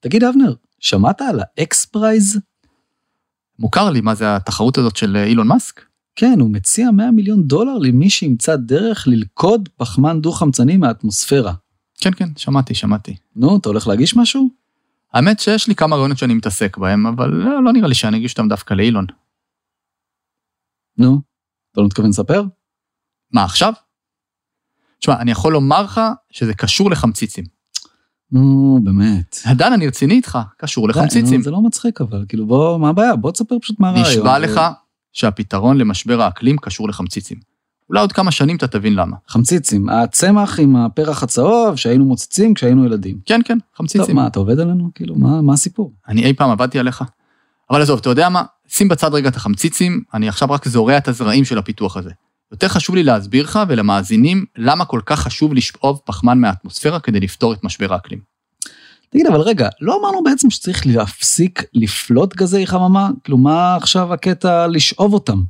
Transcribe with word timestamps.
תגיד, 0.00 0.24
אבנר, 0.24 0.54
שמעת 0.80 1.20
על 1.20 1.40
ה 1.40 1.84
XPRIZE? 1.84 2.40
מוכר 3.58 3.90
לי 3.90 4.00
מה 4.00 4.14
זה 4.14 4.36
התחרות 4.36 4.78
הזאת 4.78 4.96
של 4.96 5.16
אילון 5.16 5.48
מאסק? 5.48 5.84
כן, 6.16 6.40
הוא 6.40 6.50
מציע 6.50 6.90
100 6.90 7.10
מיליון 7.10 7.42
דולר 7.42 7.78
למי 7.78 8.10
שימצא 8.10 8.56
דרך 8.56 9.08
ללכוד 9.08 9.68
פחמן 9.76 10.20
דו-חמצני 10.20 10.76
מהאטמוספירה. 10.76 11.52
כן, 12.00 12.10
כן, 12.16 12.28
שמעתי, 12.36 12.74
שמעתי. 12.74 13.16
נו, 13.36 13.56
אתה 13.56 13.68
הולך 13.68 13.86
להגיש 13.88 14.16
משהו? 14.16 14.48
האמת 15.12 15.40
שיש 15.40 15.68
לי 15.68 15.74
כמה 15.74 15.96
רעיונות 15.96 16.18
שאני 16.18 16.34
מתעסק 16.34 16.76
בהם, 16.76 17.06
אבל 17.06 17.28
לא, 17.30 17.64
לא 17.64 17.72
נראה 17.72 17.88
לי 17.88 17.94
שאני 17.94 18.16
אגיש 18.16 18.32
אותם 18.32 18.48
דווקא 18.48 18.74
לאילון. 18.74 19.06
נו, 20.98 21.20
אתה 21.72 21.80
לא 21.80 21.86
מתכוון 21.86 22.10
לספר? 22.10 22.42
מה, 23.32 23.44
עכשיו? 23.44 23.72
תשמע, 24.98 25.20
אני 25.20 25.30
יכול 25.30 25.52
לומר 25.52 25.82
לך 25.82 26.00
שזה 26.30 26.54
קשור 26.54 26.90
לחמציצים. 26.90 27.57
נו, 28.32 28.78
באמת. 28.82 29.38
דן, 29.54 29.72
אני 29.72 29.86
רציני 29.86 30.14
איתך, 30.14 30.38
קשור 30.58 30.88
לחמציצים. 30.88 31.42
זה 31.42 31.50
לא 31.50 31.60
מצחיק 31.60 32.00
אבל, 32.00 32.24
כאילו 32.28 32.46
בוא, 32.46 32.78
מה 32.78 32.88
הבעיה? 32.88 33.16
בוא 33.16 33.30
תספר 33.30 33.58
פשוט 33.62 33.80
מה 33.80 33.88
הרעיון. 33.88 34.08
נשבע 34.08 34.38
לך 34.38 34.60
שהפתרון 35.12 35.78
למשבר 35.78 36.22
האקלים 36.22 36.56
קשור 36.56 36.88
לחמציצים. 36.88 37.38
אולי 37.88 38.00
עוד 38.00 38.12
כמה 38.12 38.30
שנים 38.30 38.56
אתה 38.56 38.66
תבין 38.66 38.94
למה. 38.94 39.16
חמציצים, 39.28 39.88
הצמח 39.88 40.60
עם 40.60 40.76
הפרח 40.76 41.22
הצהוב 41.22 41.76
שהיינו 41.76 42.04
מוצצים 42.04 42.54
כשהיינו 42.54 42.84
ילדים. 42.84 43.18
כן, 43.26 43.40
כן, 43.44 43.58
חמציצים. 43.76 44.06
טוב, 44.06 44.16
מה, 44.16 44.26
אתה 44.26 44.38
עובד 44.38 44.60
עלינו? 44.60 44.90
כאילו, 44.94 45.14
מה, 45.14 45.42
מה 45.42 45.52
הסיפור? 45.52 45.92
אני 46.08 46.24
אי 46.24 46.32
פעם 46.32 46.50
עבדתי 46.50 46.78
עליך. 46.78 47.04
אבל 47.70 47.82
עזוב, 47.82 47.98
אתה 47.98 48.10
יודע 48.10 48.28
מה? 48.28 48.42
שים 48.68 48.88
בצד 48.88 49.14
רגע 49.14 49.28
את 49.28 49.36
החמציצים, 49.36 50.02
אני 50.14 50.28
עכשיו 50.28 50.50
רק 50.50 50.68
זורע 50.68 50.98
את 50.98 51.08
הזרעים 51.08 51.44
של 51.44 51.58
הפיתוח 51.58 51.96
הזה. 51.96 52.10
יותר 52.52 52.68
חשוב 52.68 52.96
לי 52.96 53.02
להסביר 53.02 53.44
לך 53.44 53.58
ולמאזינים 53.68 54.44
למה 54.56 54.84
כל 54.84 55.00
כך 55.06 55.20
חשוב 55.20 55.54
לשאוב 55.54 56.00
פחמן 56.04 56.38
מהאטמוספירה 56.38 57.00
כדי 57.00 57.20
לפתור 57.20 57.52
את 57.52 57.64
משבר 57.64 57.92
האקלים. 57.92 58.18
תגיד, 59.10 59.26
אבל 59.26 59.40
רגע, 59.40 59.68
לא 59.80 59.98
אמרנו 60.00 60.24
בעצם 60.24 60.50
שצריך 60.50 60.86
להפסיק 60.86 61.64
לפלוט 61.74 62.36
גזי 62.36 62.66
חממה? 62.66 63.08
כאילו, 63.24 63.38
מה 63.38 63.76
עכשיו 63.76 64.14
הקטע 64.14 64.66
לשאוב 64.66 65.14
אותם? 65.14 65.42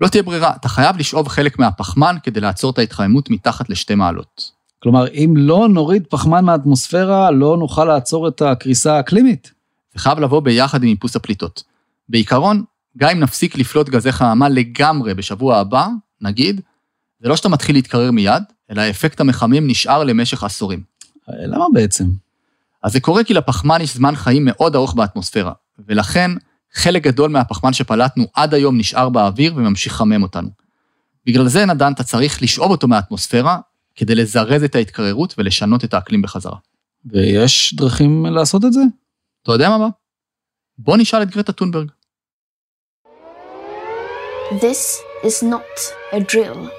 לא 0.00 0.08
תהיה 0.08 0.22
ברירה, 0.22 0.52
אתה 0.56 0.68
חייב 0.68 0.96
לשאוב 0.96 1.28
חלק 1.28 1.58
מהפחמן 1.58 2.16
כדי 2.22 2.40
לעצור 2.40 2.70
את 2.70 2.78
ההתחממות 2.78 3.30
מתחת 3.30 3.70
לשתי 3.70 3.94
מעלות. 3.94 4.50
כלומר, 4.82 5.08
אם 5.08 5.34
לא 5.36 5.68
נוריד 5.68 6.06
פחמן 6.10 6.44
מהאטמוספירה, 6.44 7.30
לא 7.30 7.56
נוכל 7.56 7.84
לעצור 7.84 8.28
את 8.28 8.42
הקריסה 8.42 8.96
האקלימית? 8.96 9.52
זה 9.94 10.00
חייב 10.00 10.18
לבוא 10.18 10.40
ביחד 10.40 10.82
עם 10.82 10.88
איפוס 10.88 11.16
הפליטות. 11.16 11.62
בעיקרון, 12.08 12.62
גם 12.98 13.10
אם 13.10 13.20
נפסיק 13.20 13.58
לפלוט 13.58 13.88
גזי 13.88 14.12
חממה 14.12 14.48
לגמרי 14.48 15.14
בשבוע 15.14 15.56
הבא, 15.56 15.88
נגיד, 16.20 16.60
זה 17.20 17.28
לא 17.28 17.36
שאתה 17.36 17.48
מתחיל 17.48 17.76
להתקרר 17.76 18.10
מיד, 18.10 18.42
אלא 18.70 18.80
האפקט 18.80 19.20
המחמם 19.20 19.66
נשאר 19.66 20.04
למשך 20.04 20.44
עשורים. 20.44 20.82
למה 21.28 21.64
בעצם? 21.74 22.04
אז 22.82 22.92
זה 22.92 23.00
קורה 23.00 23.24
כי 23.24 23.34
לפחמן 23.34 23.80
יש 23.80 23.94
זמן 23.94 24.16
חיים 24.16 24.44
מאוד 24.44 24.74
ארוך 24.76 24.94
באטמוספירה, 24.94 25.52
ולכן 25.78 26.30
חלק 26.72 27.02
גדול 27.02 27.30
מהפחמן 27.30 27.72
שפלטנו 27.72 28.24
עד 28.34 28.54
היום 28.54 28.78
נשאר 28.78 29.08
באוויר 29.08 29.54
וממשיך 29.56 29.92
לחמם 29.92 30.22
אותנו. 30.22 30.48
בגלל 31.26 31.48
זה, 31.48 31.66
נדן, 31.66 31.92
אתה 31.92 32.02
צריך 32.02 32.42
לשאוב 32.42 32.70
אותו 32.70 32.88
מהאטמוספירה 32.88 33.58
כדי 33.94 34.14
לזרז 34.14 34.62
את 34.62 34.74
ההתקררות 34.74 35.34
ולשנות 35.38 35.84
את 35.84 35.94
האקלים 35.94 36.22
בחזרה. 36.22 36.56
ויש 37.04 37.74
דרכים 37.74 38.26
לעשות 38.26 38.64
את 38.64 38.72
זה? 38.72 38.80
אתה 39.42 39.52
יודע 39.52 39.68
מה? 39.68 39.88
בוא 40.78 40.96
נשאל 40.96 41.22
את 41.22 41.30
גרטה 41.30 41.52
טונברג. 41.52 41.90
This 44.50 45.09
is 45.22 45.42
not 45.42 45.66
a 46.12 46.20
drill. 46.20 46.70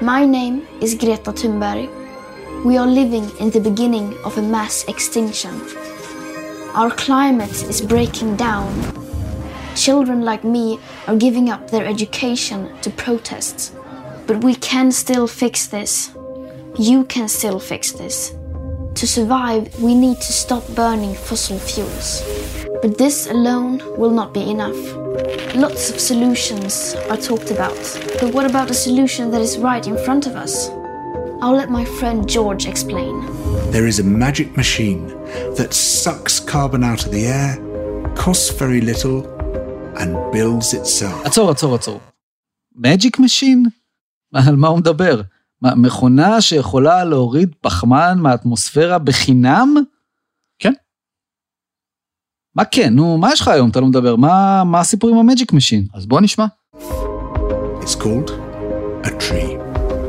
My 0.00 0.24
name 0.26 0.66
is 0.80 0.94
Greta 0.94 1.32
Thunberg. 1.32 1.88
We 2.64 2.76
are 2.76 2.86
living 2.86 3.30
in 3.38 3.50
the 3.50 3.60
beginning 3.60 4.16
of 4.24 4.36
a 4.36 4.42
mass 4.42 4.84
extinction. 4.88 5.52
Our 6.74 6.90
climate 6.90 7.62
is 7.62 7.80
breaking 7.80 8.36
down. 8.36 8.72
Children 9.76 10.22
like 10.22 10.42
me 10.42 10.80
are 11.06 11.16
giving 11.16 11.48
up 11.48 11.70
their 11.70 11.86
education 11.86 12.76
to 12.82 12.90
protests. 12.90 13.72
But 14.26 14.42
we 14.42 14.56
can 14.56 14.90
still 14.90 15.26
fix 15.28 15.66
this. 15.68 16.10
You 16.76 17.04
can 17.04 17.28
still 17.28 17.60
fix 17.60 17.92
this. 17.92 18.34
To 18.96 19.06
survive, 19.06 19.80
we 19.80 19.94
need 19.94 20.16
to 20.16 20.32
stop 20.32 20.66
burning 20.74 21.14
fossil 21.14 21.58
fuels. 21.58 22.22
But 22.81 22.97
this 22.97 23.27
alone 23.35 23.81
will 23.97 24.11
not 24.11 24.33
be 24.33 24.43
enough. 24.55 24.79
Lots 25.55 25.89
of 25.91 25.99
solutions 25.99 26.95
are 27.09 27.17
talked 27.29 27.49
about. 27.51 27.83
But 28.21 28.33
what 28.35 28.45
about 28.51 28.69
a 28.69 28.73
solution 28.73 29.31
that 29.31 29.41
is 29.41 29.57
right 29.57 29.85
in 29.91 29.97
front 30.05 30.27
of 30.27 30.35
us? 30.35 30.69
I'll 31.41 31.57
let 31.61 31.69
my 31.69 31.85
friend 31.99 32.27
George 32.35 32.65
explain. 32.67 33.13
There 33.71 33.87
is 33.87 33.99
a 33.99 34.03
magic 34.03 34.55
machine 34.57 35.07
that 35.57 35.73
sucks 35.73 36.39
carbon 36.39 36.83
out 36.83 37.05
of 37.05 37.11
the 37.11 37.23
air, 37.27 37.51
costs 38.15 38.49
very 38.61 38.81
little, 38.81 39.17
and 40.01 40.09
builds 40.31 40.73
itself. 40.73 41.25
עצור, 41.25 41.51
עצור, 41.51 41.75
עצור. 41.75 41.99
Magic 42.77 43.19
Machine? 43.19 43.69
על 44.33 44.55
מה 44.55 44.67
הוא 44.67 44.77
מדבר? 44.79 45.21
מה, 45.61 45.75
מכונה 45.75 46.41
שיכולה 46.41 47.03
להוריד 47.03 47.55
פחמן 47.61 48.17
מהאטמוספירה 48.21 48.97
בחינם? 48.97 49.75
כן. 52.59 52.61
מה 52.61 52.65
כן? 52.65 52.93
נו, 52.93 53.17
מה 53.17 53.33
יש 53.33 53.41
לך 53.41 53.47
היום? 53.47 53.69
אתה 53.69 53.79
לא 53.79 53.87
מדבר. 53.87 54.15
מה, 54.15 54.63
מה 54.63 54.79
הסיפור 54.79 55.09
עם 55.09 55.17
המג'יק 55.17 55.53
משין? 55.53 55.85
אז 55.93 56.05
בוא 56.05 56.21
נשמע. 56.21 56.45
It's 57.81 57.95
called 57.95 58.31
a 59.03 59.09
tree. 59.09 59.57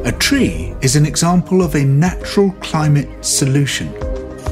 A 0.06 0.12
tree 0.12 0.74
is 0.80 0.94
an 0.96 1.04
example 1.04 1.60
of 1.66 1.74
a 1.74 1.84
natural 1.84 2.50
climate 2.68 3.10
solution. 3.22 3.88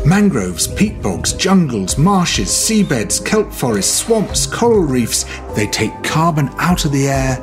Mangroves, 0.05 0.67
peat 0.79 1.01
bogs, 1.01 1.33
jungles, 1.45 1.97
marshes, 1.97 2.51
seabeds, 2.65 3.25
kelp 3.25 3.51
forests, 3.61 3.95
swamps, 4.03 4.45
coral 4.47 4.85
reefs, 4.97 5.25
they 5.57 5.67
take 5.81 5.95
carbon 6.03 6.47
out 6.59 6.85
of 6.85 6.93
the 6.93 7.09
air 7.09 7.35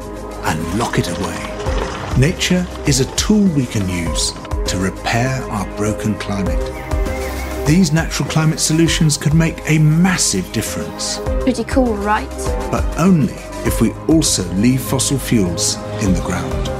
and 0.49 0.57
lock 0.81 0.99
it 0.99 1.07
away. 1.15 1.41
Nature 2.27 2.63
is 2.85 2.99
a 2.99 3.11
tool 3.15 3.45
we 3.59 3.65
can 3.65 3.85
use 3.89 4.23
to 4.69 4.77
repair 4.77 5.41
our 5.55 5.65
broken 5.77 6.13
climate. 6.25 6.74
These 7.66 7.92
natural 7.92 8.28
climate 8.34 8.60
solutions 8.60 9.12
could 9.22 9.34
make 9.34 9.58
a 9.74 9.78
massive 10.08 10.46
difference, 10.58 11.04
Pretty 11.44 11.64
cool, 11.74 11.94
right? 12.12 12.38
but 12.70 12.84
only 13.08 13.38
if 13.68 13.74
we 13.82 13.88
also 14.12 14.42
leave 14.64 14.80
fossil 14.92 15.18
fuels 15.18 15.64
in 16.04 16.10
the 16.14 16.22
ground. 16.28 16.70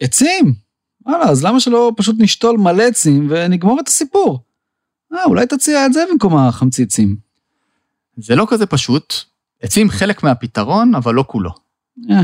עצים! 0.00 0.54
וואלה, 1.06 1.24
אז 1.30 1.44
למה 1.44 1.60
שלא 1.60 1.92
פשוט 1.96 2.16
נשתול 2.18 2.56
מלא 2.56 2.82
עצים 2.82 3.26
ונגמור 3.30 3.80
את 3.80 3.88
הסיפור? 3.88 4.40
אה, 5.14 5.24
אולי 5.24 5.46
תציע 5.46 5.86
את 5.86 5.92
זה 5.92 6.04
במקום 6.12 6.36
החמציצים. 6.36 7.16
זה 8.16 8.36
לא 8.36 8.46
כזה 8.50 8.66
פשוט. 8.66 9.14
עצים 9.62 9.90
חלק 9.90 10.22
מהפתרון, 10.22 10.94
אבל 10.94 11.14
לא 11.14 11.24
כולו. 11.26 11.50
אה, 12.10 12.22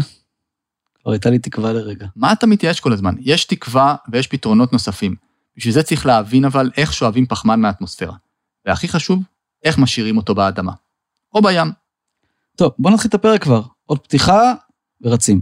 כבר 1.02 1.12
הייתה 1.12 1.30
לי 1.30 1.38
תקווה 1.38 1.72
לרגע. 1.72 2.06
מה 2.16 2.32
אתה 2.32 2.46
מתייאש 2.46 2.80
כל 2.80 2.92
הזמן? 2.92 3.14
יש 3.20 3.44
תקווה 3.44 3.96
ויש 4.12 4.26
פתרונות 4.26 4.72
נוספים. 4.72 5.23
בשביל 5.56 5.74
זה 5.74 5.82
צריך 5.82 6.06
להבין 6.06 6.44
אבל 6.44 6.70
איך 6.76 6.92
שואבים 6.92 7.26
פחמן 7.26 7.60
מהאטמוספירה. 7.60 8.14
והכי 8.66 8.88
חשוב, 8.88 9.22
איך 9.62 9.78
משאירים 9.78 10.16
אותו 10.16 10.34
באדמה. 10.34 10.72
או 11.34 11.42
בים. 11.42 11.72
טוב, 12.56 12.72
בוא 12.78 12.90
נתחיל 12.90 13.08
את 13.08 13.14
הפרק 13.14 13.42
כבר. 13.42 13.62
עוד 13.86 13.98
פתיחה 13.98 14.52
ורצים. 15.00 15.40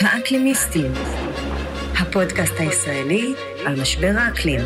האקלימיסטים, 0.00 0.92
הפודקאסט 2.16 2.54
הישראלי 2.58 3.34
על 3.66 3.80
משבר 3.80 4.12
האקלים, 4.18 4.60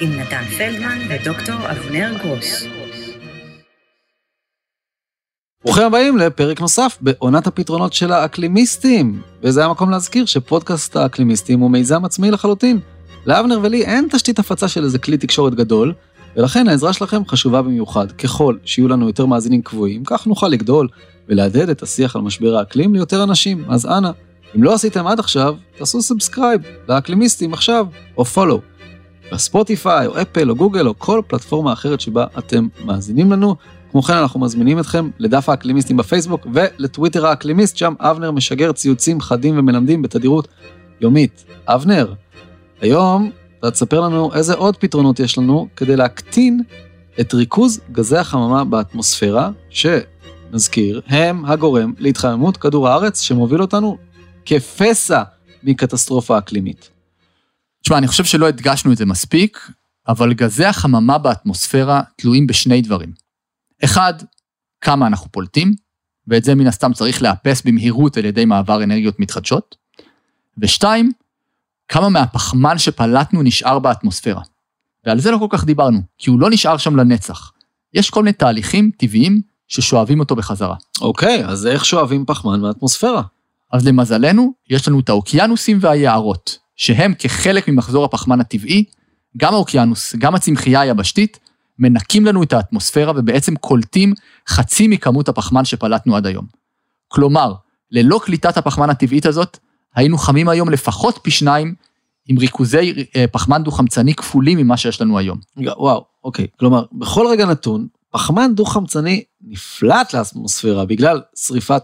עם 0.00 0.10
נתן 0.10 0.42
פלדמן 0.58 0.98
ודוקטור 1.08 1.70
אבנר 1.70 2.14
גרוס. 2.22 2.64
ברוכים 5.64 5.86
הבאים 5.86 6.16
לפרק 6.16 6.60
נוסף 6.60 6.98
בעונת 7.00 7.46
הפתרונות 7.46 7.92
של 7.92 8.12
האקלימיסטים. 8.12 9.22
וזה 9.42 9.64
המקום 9.64 9.90
להזכיר 9.90 10.26
שפודקאסט 10.26 10.96
האקלימיסטים 10.96 11.60
הוא 11.60 11.70
מיזם 11.70 12.04
עצמאי 12.04 12.30
לחלוטין. 12.30 12.80
לאבנר 13.26 13.58
ולי 13.62 13.84
אין 13.84 14.08
תשתית 14.10 14.38
הפצה 14.38 14.68
של 14.68 14.84
איזה 14.84 14.98
כלי 14.98 15.18
תקשורת 15.18 15.54
גדול, 15.54 15.94
ולכן 16.36 16.68
העזרה 16.68 16.92
שלכם 16.92 17.22
חשובה 17.28 17.62
במיוחד. 17.62 18.12
ככל 18.12 18.56
שיהיו 18.64 18.88
לנו 18.88 19.06
יותר 19.06 19.26
מאזינים 19.26 19.62
קבועים, 19.62 20.04
כך 20.04 20.26
נוכל 20.26 20.48
לגדול 20.48 20.88
ולהדהד 21.28 21.68
את 21.68 21.82
השיח 21.82 22.16
על 22.16 22.22
משבר 22.22 22.56
האקלים 22.56 22.94
ליותר 22.94 23.22
אנשים. 23.22 23.64
אז 23.68 23.86
אנא, 23.86 24.10
אם 24.56 24.62
לא 24.62 24.74
עשיתם 24.74 25.06
עד 25.06 25.18
עכשיו, 25.18 25.54
תעשו 25.76 26.02
subscribe 26.02 26.60
לאקלימיסטים 26.88 27.52
עכשיו, 27.52 27.86
או 28.16 28.24
follow. 28.24 28.60
בספוטיפיי, 29.32 30.06
או 30.06 30.22
אפל, 30.22 30.50
או 30.50 30.56
גוגל, 30.56 30.88
או 30.88 30.94
כל 30.98 31.22
פלטפורמה 31.26 31.72
אחרת 31.72 32.00
שבה 32.00 32.26
אתם 32.38 32.68
מאזינים 32.84 33.32
לנו. 33.32 33.56
כמו 33.90 34.02
כן, 34.02 34.14
אנחנו 34.14 34.40
מזמינים 34.40 34.78
אתכם 34.78 35.10
לדף 35.18 35.48
האקלימיסטים 35.48 35.96
בפייסבוק 35.96 36.46
ולטוויטר 36.52 37.26
האקלימיסט, 37.26 37.76
שם 37.76 37.94
אבנר 38.00 38.30
משגר 38.30 38.72
ציוצים 38.72 39.20
חדים 39.20 39.58
ומלמדים 39.58 40.02
בתדירות 40.02 40.48
יומית. 41.00 41.44
אבנר, 41.66 42.12
היום 42.80 43.30
אתה 43.58 43.70
תספר 43.70 44.00
לנו 44.00 44.34
איזה 44.34 44.54
עוד 44.54 44.76
פתרונות 44.76 45.20
יש 45.20 45.38
לנו 45.38 45.68
כדי 45.76 45.96
להקטין 45.96 46.62
את 47.20 47.34
ריכוז 47.34 47.80
גזי 47.92 48.16
החממה 48.16 48.64
באטמוספירה, 48.64 49.50
שנזכיר, 49.70 51.00
הם 51.06 51.44
הגורם 51.44 51.92
להתחממות 51.98 52.56
כדור 52.56 52.88
הארץ 52.88 53.20
שמוביל 53.20 53.62
אותנו 53.62 53.96
כפסע 54.44 55.22
מקטסטרופה 55.62 56.38
אקלימית. 56.38 56.90
תשמע, 57.82 57.98
אני 57.98 58.08
חושב 58.08 58.24
שלא 58.24 58.48
הדגשנו 58.48 58.92
את 58.92 58.96
זה 58.96 59.06
מספיק, 59.06 59.70
אבל 60.08 60.32
גזי 60.32 60.64
החממה 60.64 61.18
באטמוספירה 61.18 62.02
תלויים 62.16 62.46
בשני 62.46 62.82
דברים. 62.82 63.12
אחד, 63.84 64.14
כמה 64.80 65.06
אנחנו 65.06 65.32
פולטים, 65.32 65.74
ואת 66.28 66.44
זה 66.44 66.54
מן 66.54 66.66
הסתם 66.66 66.92
צריך 66.92 67.22
לאפס 67.22 67.62
במהירות 67.62 68.16
על 68.16 68.24
ידי 68.24 68.44
מעבר 68.44 68.82
אנרגיות 68.82 69.20
מתחדשות. 69.20 69.76
ושתיים, 70.58 71.12
כמה 71.88 72.08
מהפחמן 72.08 72.78
שפלטנו 72.78 73.42
נשאר 73.42 73.78
באטמוספירה. 73.78 74.42
ועל 75.06 75.20
זה 75.20 75.30
לא 75.30 75.38
כל 75.38 75.46
כך 75.50 75.64
דיברנו, 75.64 76.00
כי 76.18 76.30
הוא 76.30 76.40
לא 76.40 76.50
נשאר 76.50 76.76
שם 76.76 76.96
לנצח. 76.96 77.52
יש 77.94 78.10
כל 78.10 78.22
מיני 78.22 78.32
תהליכים 78.32 78.90
טבעיים 78.96 79.40
ששואבים 79.68 80.20
אותו 80.20 80.36
בחזרה. 80.36 80.76
אוקיי, 81.00 81.44
אז 81.44 81.66
איך 81.66 81.84
שואבים 81.84 82.24
פחמן 82.26 82.60
מהאטמוספירה? 82.60 83.22
אז 83.72 83.86
למזלנו, 83.86 84.52
יש 84.70 84.88
לנו 84.88 85.00
את 85.00 85.08
האוקיינוסים 85.08 85.78
והיערות, 85.80 86.58
שהם 86.76 87.14
כחלק 87.18 87.68
ממחזור 87.68 88.04
הפחמן 88.04 88.40
הטבעי, 88.40 88.84
גם 89.36 89.54
האוקיינוס, 89.54 90.14
גם 90.18 90.34
הצמחייה 90.34 90.80
היבשתית, 90.80 91.38
מנקים 91.78 92.26
לנו 92.26 92.42
את 92.42 92.52
האטמוספירה 92.52 93.12
ובעצם 93.16 93.56
קולטים 93.56 94.14
חצי 94.48 94.88
מכמות 94.88 95.28
הפחמן 95.28 95.64
שפלטנו 95.64 96.16
עד 96.16 96.26
היום. 96.26 96.46
כלומר, 97.08 97.54
ללא 97.90 98.20
קליטת 98.24 98.56
הפחמן 98.56 98.90
הטבעית 98.90 99.26
הזאת, 99.26 99.58
היינו 99.94 100.18
חמים 100.18 100.48
היום 100.48 100.70
לפחות 100.70 101.18
פי 101.22 101.30
שניים 101.30 101.74
עם 102.26 102.38
ריכוזי 102.38 103.04
אה, 103.16 103.24
פחמן 103.32 103.62
דו-חמצני 103.62 104.14
כפולים 104.14 104.58
ממה 104.58 104.76
שיש 104.76 105.00
לנו 105.00 105.18
היום. 105.18 105.38
וואו, 105.56 106.04
אוקיי. 106.24 106.46
כלומר, 106.58 106.84
בכל 106.92 107.26
רגע 107.30 107.46
נתון, 107.46 107.86
פחמן 108.10 108.54
דו-חמצני 108.54 109.22
נפלט 109.40 110.14
לאטמוספירה 110.14 110.84
בגלל 110.84 111.20
שריפת 111.36 111.82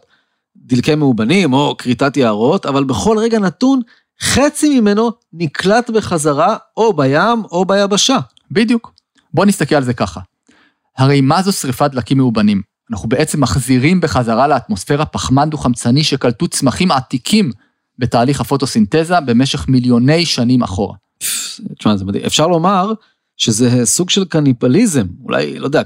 דלקי 0.69 0.95
מאובנים 0.95 1.53
או 1.53 1.75
כריתת 1.79 2.17
יערות, 2.17 2.67
אבל 2.67 2.85
בכל 2.85 3.19
רגע 3.19 3.39
נתון, 3.39 3.81
חצי 4.23 4.81
ממנו 4.81 5.11
נקלט 5.33 5.91
בחזרה 5.91 6.57
או 6.77 6.93
בים 6.93 7.43
או 7.51 7.65
ביבשה. 7.65 8.19
בדיוק. 8.51 8.93
בוא 9.35 9.47
נסתכל 9.47 9.75
על 9.75 9.85
זה 9.85 9.95
ככה. 9.95 10.21
הרי 10.99 11.21
מה 11.21 11.43
זו 11.43 11.53
שריפת 11.53 11.91
דלקים 11.91 12.17
מאובנים? 12.17 12.63
אנחנו 12.91 13.09
בעצם 13.09 13.41
מחזירים 13.41 14.01
בחזרה 14.01 14.49
לאטמוספירה 14.49 15.05
פחמן 15.05 15.51
דו-חמצני 15.51 16.05
שקלטו 16.05 16.49
צמחים 16.49 16.91
עתיקים 16.91 17.51
בתהליך 17.99 18.41
הפוטוסינתזה 18.41 19.21
במשך 19.21 19.69
מיליוני 19.69 20.27
שנים 20.27 20.63
אחורה. 20.63 20.97
תשמע, 21.79 21.97
זה 21.97 22.05
מדהים. 22.05 22.25
אפשר 22.25 22.47
לומר 22.47 22.93
שזה 23.37 23.87
סוג 23.87 24.11
של 24.11 24.25
קניבליזם, 24.25 25.07
אולי, 25.25 25.59
לא 25.59 25.65
יודע, 25.65 25.83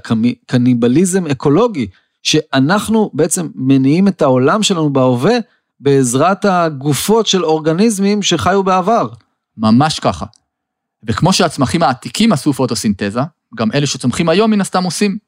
קניבליזם 0.46 1.26
אקולוגי, 1.26 1.86
שאנחנו 2.22 3.10
בעצם 3.14 3.48
מניעים 3.54 4.08
את 4.08 4.22
העולם 4.22 4.62
שלנו 4.62 4.92
בהווה 4.92 5.34
בעזרת 5.80 6.44
הגופות 6.44 7.26
של 7.26 7.44
אורגניזמים 7.44 8.22
שחיו 8.22 8.62
בעבר. 8.62 9.08
ממש 9.56 10.00
ככה. 10.00 10.26
וכמו 11.06 11.32
שהצמחים 11.32 11.82
העתיקים 11.82 12.32
עשו 12.32 12.52
פוטוסינתזה, 12.52 13.20
גם 13.54 13.72
אלה 13.74 13.86
שצומחים 13.86 14.28
היום 14.28 14.50
מן 14.50 14.60
הסתם 14.60 14.84
עושים. 14.84 15.18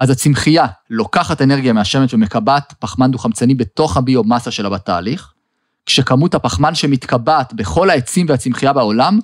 אז 0.00 0.10
הצמחייה 0.10 0.66
לוקחת 0.90 1.42
אנרגיה 1.42 1.72
מהשמש 1.72 2.14
ומקבעת 2.14 2.74
פחמן 2.78 3.10
דו-חמצני 3.10 3.54
בתוך 3.54 3.96
הביומאסה 3.96 4.50
שלה 4.50 4.68
בתהליך, 4.70 5.32
כשכמות 5.86 6.34
הפחמן 6.34 6.74
שמתקבעת 6.74 7.52
בכל 7.54 7.90
העצים 7.90 8.26
והצמחייה 8.28 8.72
בעולם, 8.72 9.18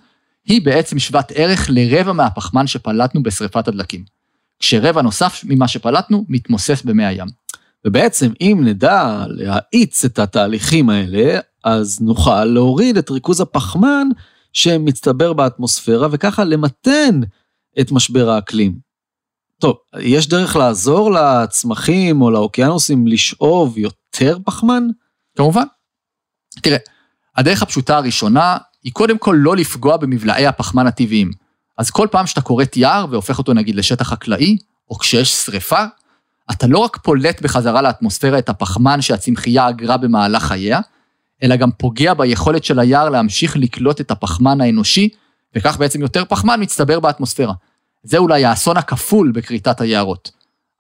היא 0.47 0.65
בעצם 0.65 0.99
שוות 0.99 1.33
ערך 1.35 1.67
לרבע 1.71 2.13
מהפחמן 2.13 2.67
שפלטנו 2.67 3.23
בשריפת 3.23 3.69
הדלקים. 3.69 4.05
כשרבע 4.61 5.03
נוסף 5.03 5.41
ממה 5.45 5.69
שפלטנו 5.69 6.25
מתמוסס 6.29 6.83
במי 6.83 7.05
הים. 7.07 7.27
ובעצם 7.87 8.33
אם 8.41 8.61
נדע 8.65 9.25
להאיץ 9.29 10.05
את 10.05 10.19
התהליכים 10.19 10.91
האלה, 10.91 11.41
אז 11.65 12.01
נוכל 12.01 12.45
להוריד 12.45 12.97
את 12.97 13.11
ריכוז 13.11 13.41
הפחמן 13.41 14.09
שמצטבר 14.53 15.33
באטמוספירה, 15.33 16.09
וככה 16.11 16.45
למתן 16.45 17.21
את 17.81 17.93
משבר 17.93 18.31
האקלים. 18.31 18.79
טוב, 19.59 19.77
יש 19.99 20.29
דרך 20.29 20.57
לעזור 20.57 21.13
לצמחים 21.13 22.23
או 22.23 22.31
לאוקיינוסים 22.31 23.07
לשאוב 23.07 23.79
יותר 23.79 24.39
פחמן? 24.45 24.83
כמובן. 25.37 25.65
תראה, 26.63 26.79
הדרך 27.37 27.63
הפשוטה 27.63 27.97
הראשונה 27.97 28.57
היא 28.83 28.93
קודם 28.93 29.19
כל 29.19 29.37
לא 29.39 29.57
לפגוע 29.57 29.97
במבלעי 29.97 30.47
הפחמן 30.47 30.87
הטבעיים. 30.87 31.31
אז 31.81 31.91
כל 31.91 32.09
פעם 32.11 32.27
שאתה 32.27 32.41
כורת 32.41 32.77
יער 32.77 33.07
והופך 33.11 33.39
אותו 33.39 33.53
נגיד 33.53 33.75
לשטח 33.77 34.09
חקלאי, 34.09 34.57
או 34.91 34.99
כשיש 34.99 35.35
שריפה, 35.35 35.85
אתה 36.51 36.67
לא 36.67 36.79
רק 36.79 36.97
פולט 36.97 37.43
בחזרה 37.43 37.83
לאטמוספירה 37.83 38.39
את 38.39 38.49
הפחמן 38.49 39.03
שהצמחייה 39.03 39.69
אגרה 39.69 39.97
במהלך 39.97 40.43
חייה, 40.43 40.81
אלא 41.43 41.57
גם 41.57 41.71
פוגע 41.71 42.15
ביכולת 42.15 42.65
של 42.65 42.79
היער 42.79 43.09
להמשיך 43.09 43.57
לקלוט 43.57 44.01
את 44.01 44.11
הפחמן 44.11 44.61
האנושי, 44.61 45.09
וכך 45.57 45.79
בעצם 45.79 46.01
יותר 46.01 46.25
פחמן 46.25 46.63
מצטבר 46.63 47.01
באטמוספירה. 47.01 47.55
זה 48.03 48.19
אולי 48.19 48.45
האסון 48.45 48.77
הכפול 48.77 49.33
בכריתת 49.33 49.81
היערות. 49.81 50.31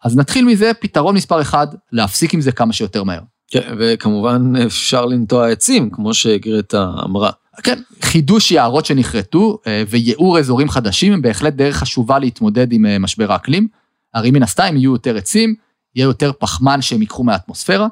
אז 0.05 0.17
נתחיל 0.17 0.45
מזה, 0.45 0.73
פתרון 0.81 1.15
מספר 1.15 1.41
אחד, 1.41 1.67
להפסיק 1.93 2.35
עם 2.35 2.41
זה 2.41 2.53
כמה 2.53 2.73
שיותר 2.73 3.05
מהר. 3.05 3.21
כן, 3.51 3.75
וכמובן 3.79 4.53
אפשר 4.67 5.07
לנטוע 5.07 5.49
עצים, 5.49 5.91
כמו 5.91 6.15
שגרטה 6.15 6.91
אמרה. 7.05 7.31
כן, 7.63 7.79
חידוש 8.03 8.51
יערות 8.51 8.87
שנכרתו 8.87 9.59
אה, 9.67 9.83
וייעור 9.89 10.39
אזורים 10.39 10.69
חדשים 10.69 11.13
הם 11.13 11.23
בהחלט 11.23 11.53
דרך 11.53 11.77
חשובה 11.77 12.19
להתמודד 12.19 12.73
עם 12.73 12.87
אה, 12.87 12.99
משבר 12.99 13.33
האקלים. 13.33 13.69
הרי 14.15 14.31
מן 14.31 14.43
הסתם 14.43 14.77
יהיו 14.77 14.93
יותר 14.93 15.17
עצים, 15.17 15.55
יהיה 15.95 16.05
יותר 16.05 16.33
פחמן 16.39 16.83
שהם 16.83 17.01
ייקחו 17.01 17.25
מהאטמוספירה, 17.25 17.89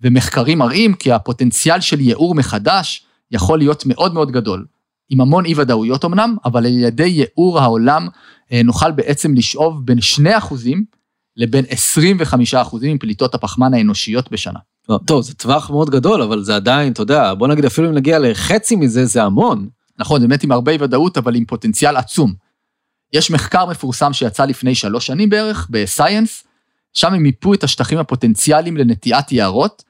ומחקרים 0.00 0.58
מראים 0.58 0.94
כי 0.94 1.12
הפוטנציאל 1.12 1.80
של 1.80 2.00
ייעור 2.00 2.34
מחדש 2.34 3.06
יכול 3.30 3.58
להיות 3.58 3.86
מאוד 3.86 4.14
מאוד 4.14 4.30
גדול. 4.30 4.66
עם 5.10 5.20
המון 5.20 5.44
אי 5.44 5.54
ודאויות 5.56 6.04
אמנם, 6.04 6.36
אבל 6.44 6.66
על 6.66 6.72
ידי 6.72 7.06
ייעור 7.06 7.60
העולם 7.60 8.08
אה, 8.52 8.62
נוכל 8.64 8.90
בעצם 8.90 9.34
לשאוב 9.34 9.86
בין 9.86 9.98
2% 9.98 10.54
לבין 11.36 11.64
25% 12.52 12.76
מפליטות 12.82 13.34
הפחמן 13.34 13.74
האנושיות 13.74 14.30
בשנה. 14.30 14.58
לא, 14.88 14.98
טוב, 15.06 15.22
זה 15.22 15.34
טווח 15.34 15.70
מאוד 15.70 15.90
גדול, 15.90 16.22
אבל 16.22 16.42
זה 16.42 16.56
עדיין, 16.56 16.92
אתה 16.92 17.02
יודע, 17.02 17.34
בוא 17.34 17.48
נגיד 17.48 17.64
אפילו 17.64 17.88
אם 17.88 17.94
נגיע 17.94 18.18
לחצי 18.18 18.76
מזה, 18.76 19.06
זה 19.06 19.22
המון. 19.22 19.68
נכון, 19.98 20.20
זה 20.20 20.26
באמת 20.26 20.42
עם 20.42 20.52
הרבה 20.52 20.72
ודאות, 20.80 21.18
אבל 21.18 21.34
עם 21.34 21.44
פוטנציאל 21.44 21.96
עצום. 21.96 22.34
יש 23.12 23.30
מחקר 23.30 23.66
מפורסם 23.66 24.12
שיצא 24.12 24.44
לפני 24.44 24.74
שלוש 24.74 25.06
שנים 25.06 25.30
בערך, 25.30 25.66
בסייאנס, 25.70 26.44
שם 26.92 27.14
הם 27.14 27.22
מיפו 27.22 27.54
את 27.54 27.64
השטחים 27.64 27.98
הפוטנציאליים 27.98 28.76
לנטיעת 28.76 29.32
יערות, 29.32 29.82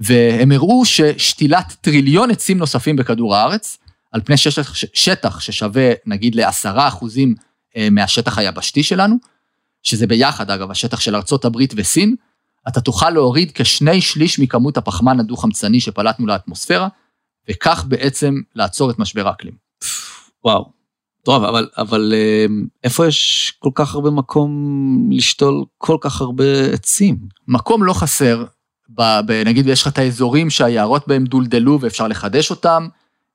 והם 0.00 0.52
הראו 0.52 0.84
ששתילת 0.84 1.76
טריליון 1.80 2.30
עצים 2.30 2.58
נוספים 2.58 2.96
בכדור 2.96 3.36
הארץ, 3.36 3.78
על 4.12 4.20
פני 4.24 4.36
שטח, 4.36 4.74
שטח 4.74 5.40
ששווה 5.40 5.92
נגיד 6.06 6.34
לעשרה 6.34 6.88
אחוזים 6.88 7.34
אה, 7.76 7.88
מהשטח 7.90 8.38
היבשתי 8.38 8.82
שלנו, 8.82 9.16
שזה 9.82 10.06
ביחד 10.06 10.50
אגב 10.50 10.70
השטח 10.70 11.00
של 11.00 11.16
ארצות 11.16 11.44
הברית 11.44 11.74
וסין, 11.76 12.14
אתה 12.68 12.80
תוכל 12.80 13.10
להוריד 13.10 13.52
כשני 13.54 14.00
שליש 14.00 14.38
מכמות 14.38 14.76
הפחמן 14.76 15.20
הדו-חמצני 15.20 15.80
שפלטנו 15.80 16.26
לאטמוספירה, 16.26 16.88
וכך 17.50 17.84
בעצם 17.88 18.40
לעצור 18.54 18.90
את 18.90 18.98
משבר 18.98 19.28
האקלים. 19.28 19.54
וואו. 20.44 20.78
טוב, 21.22 21.44
אבל, 21.44 21.68
אבל 21.78 22.12
אה, 22.14 22.46
איפה 22.84 23.06
יש 23.06 23.52
כל 23.58 23.70
כך 23.74 23.94
הרבה 23.94 24.10
מקום 24.10 24.52
לשתול 25.10 25.64
כל 25.78 25.96
כך 26.00 26.20
הרבה 26.20 26.44
עצים? 26.72 27.18
מקום 27.48 27.84
לא 27.84 27.92
חסר, 27.92 28.44
ב, 28.88 29.02
ב, 29.26 29.42
נגיד 29.46 29.66
יש 29.66 29.82
לך 29.82 29.88
את 29.88 29.98
האזורים 29.98 30.50
שהיערות 30.50 31.08
בהם 31.08 31.24
דולדלו 31.24 31.80
ואפשר 31.80 32.08
לחדש 32.08 32.50
אותם, 32.50 32.88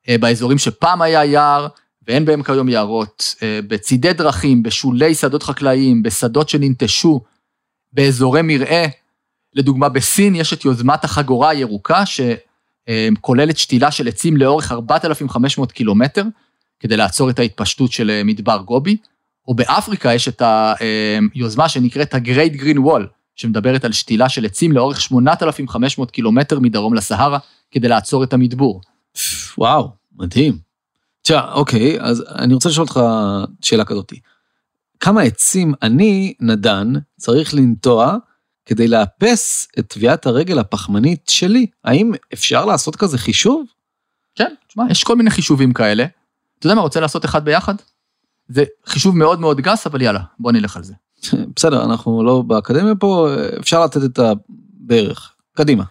אה, 0.10 0.18
באזורים 0.18 0.58
שפעם 0.58 1.02
היה 1.02 1.26
יער 1.26 1.68
ואין 2.08 2.26
בהם 2.26 2.44
כיום 2.44 2.70
יערות, 2.70 3.36
אה, 3.44 3.60
בצידי 3.68 4.14
דרכים, 4.14 4.64
בשולי 4.64 5.16
שדות 5.16 5.44
חקלאיים, 5.44 6.04
בשדות 6.04 6.50
שננטשו, 6.50 7.22
באזורי 7.94 8.42
מרעה, 8.44 8.86
לדוגמה, 9.54 9.90
בסין 9.90 10.36
יש 10.36 10.54
את 10.54 10.66
יוזמת 10.66 11.04
החגורה 11.04 11.50
הירוקה, 11.50 12.04
שכוללת 12.06 13.58
שתילה 13.58 13.92
של 13.92 14.08
עצים 14.08 14.38
לאורך 14.38 14.72
4,500 14.72 15.72
קילומטר, 15.72 16.24
כדי 16.80 16.98
לעצור 16.98 17.30
את 17.30 17.40
ההתפשטות 17.40 17.92
של 17.92 18.10
אה, 18.10 18.24
מדבר 18.24 18.58
גובי, 18.58 18.98
או 19.48 19.54
באפריקה 19.54 20.14
יש 20.14 20.28
את 20.28 20.42
היוזמה 21.36 21.70
שנקראת 21.70 22.14
ה-Great 22.14 22.62
Green 22.62 22.78
Wall, 22.78 23.04
שמדברת 23.36 23.86
על 23.86 23.92
שתילה 23.92 24.30
של 24.30 24.46
עצים 24.46 24.72
לאורך 24.72 25.02
8,500 25.02 26.12
קילומטר 26.12 26.60
מדרום 26.60 26.94
לסהרה, 26.94 27.38
כדי 27.72 27.88
לעצור 27.88 28.24
את 28.24 28.34
המדבור. 28.34 28.82
וואו, 29.58 29.90
מדהים. 30.18 30.73
תשמע, 31.24 31.52
אוקיי, 31.54 32.02
אז 32.02 32.24
אני 32.36 32.54
רוצה 32.54 32.70
לשאול 32.70 32.88
אותך 32.88 33.00
שאלה 33.62 33.86
כזאתי. 33.86 34.20
כמה 35.00 35.22
עצים 35.22 35.74
אני, 35.82 36.34
נדן, 36.40 36.94
צריך 37.18 37.54
לנטוע 37.54 38.18
כדי 38.66 38.88
לאפס 38.88 39.68
את 39.80 39.88
טביעת 39.88 40.26
הרגל 40.26 40.60
הפחמנית 40.60 41.30
שלי. 41.30 41.66
האם 41.84 42.12
אפשר 42.34 42.66
לעשות 42.66 42.96
כזה 42.96 43.18
חישוב? 43.18 43.66
כן, 44.36 44.54
תשמע, 44.68 44.84
יש 44.90 45.04
כל 45.04 45.16
מיני 45.16 45.30
חישובים 45.30 45.74
כאלה. 45.74 46.06
אתה 46.60 46.68
יודע 46.68 46.76
מה, 46.76 46.82
רוצה 46.82 47.00
לעשות 47.00 47.26
אחד 47.26 47.46
ביחד? 47.46 47.76
זה 48.48 48.64
חישוב 48.86 49.18
מאוד 49.18 49.40
מאוד 49.40 49.62
גס, 49.62 49.88
אבל 49.88 50.02
יאללה, 50.02 50.22
בוא 50.40 50.52
נלך 50.52 50.78
על 50.78 50.84
זה. 50.84 50.94
בסדר, 51.56 51.84
אנחנו 51.84 52.24
לא 52.24 52.42
באקדמיה 52.42 52.96
פה, 52.96 53.30
אפשר 53.60 53.84
לתת 53.84 54.04
את 54.04 54.20
הבערך. 54.20 55.34
קדימה. 55.54 55.84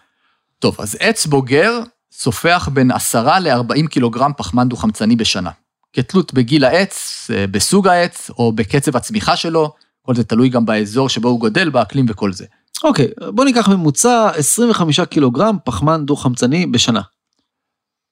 טוב, 0.59 0.77
אז 0.79 0.97
עץ 1.01 1.27
בוגר 1.27 1.81
סופח 2.13 2.69
בין 2.73 2.91
10 2.91 3.39
ל-40 3.39 3.89
קילוגרם 3.89 4.33
פחמן 4.37 4.69
דו-חמצני 4.69 5.17
בשנה. 5.17 5.51
כתלות 5.93 6.35
בגיל 6.35 6.65
העץ, 6.65 7.27
אה, 7.35 7.47
בסוג 7.47 7.89
העץ, 7.89 8.31
או 8.31 8.53
בקצב 8.53 8.97
הצמיחה 8.97 9.37
שלו, 9.37 9.73
כל 10.03 10.15
זה 10.15 10.25
תלוי 10.25 10.49
גם 10.49 10.67
באזור 10.67 11.09
שבו 11.09 11.29
הוא 11.29 11.41
גודל, 11.41 11.71
באקלים 11.71 12.07
וכל 12.09 12.33
זה. 12.33 12.45
אוקיי, 12.85 13.09
בוא 13.35 13.45
ניקח 13.45 13.69
ממוצע 13.69 14.31
25 14.37 15.01
קילוגרם 15.01 15.57
פחמן 15.65 16.07
דו-חמצני 16.07 16.67
בשנה. 16.67 17.01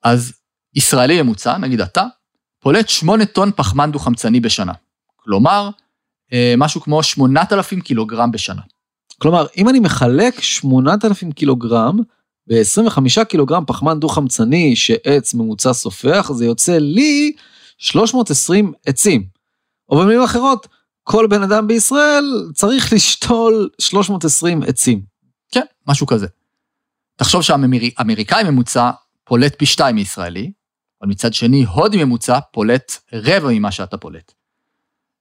אז 0.02 0.33
ישראלי 0.75 1.23
ממוצע, 1.23 1.59
נגיד 1.59 1.80
אתה, 1.80 2.04
פולט 2.61 2.88
8 2.88 3.25
טון 3.25 3.50
פחמן 3.57 3.92
דו-חמצני 3.92 4.40
בשנה. 4.40 4.73
כלומר, 5.16 5.71
אה, 6.33 6.54
משהו 6.57 6.80
כמו 6.80 7.02
8,000 7.02 7.80
קילוגרם 7.80 8.30
בשנה. 8.30 8.62
כלומר, 9.19 9.47
אם 9.57 9.69
אני 9.69 9.80
מחלק 9.80 10.40
8,000 10.40 11.33
קילוגרם 11.33 11.99
ב-25 12.47 13.25
קילוגרם 13.25 13.65
פחמן 13.67 14.01
דו-חמצני 14.01 14.77
שעץ 14.77 15.35
ממוצע 15.35 15.73
סופח, 15.73 16.31
זה 16.33 16.45
יוצא 16.45 16.79
לי 16.79 17.33
320 17.79 18.73
עצים. 18.87 19.27
או 19.89 19.99
במילים 20.01 20.23
אחרות, 20.23 20.67
כל 21.03 21.27
בן 21.27 21.43
אדם 21.43 21.67
בישראל 21.67 22.25
צריך 22.55 22.93
לשתול 22.93 23.71
320 23.79 24.63
עצים. 24.63 25.03
כן, 25.51 25.65
משהו 25.87 26.07
כזה. 26.07 26.27
תחשוב 27.17 27.43
שהאמריקאי 27.43 28.45
ממוצע 28.45 28.91
פולט 29.25 29.59
פי 29.59 29.67
שתיים 29.67 29.97
מישראלי, 29.97 30.53
אבל 31.03 31.11
מצד 31.11 31.35
שני, 31.35 31.65
הודי 31.65 32.05
ממוצע 32.05 32.39
פולט 32.53 32.93
רבע 33.13 33.49
ממה 33.51 33.73
שאתה 33.73 33.97
פולט. 33.97 34.33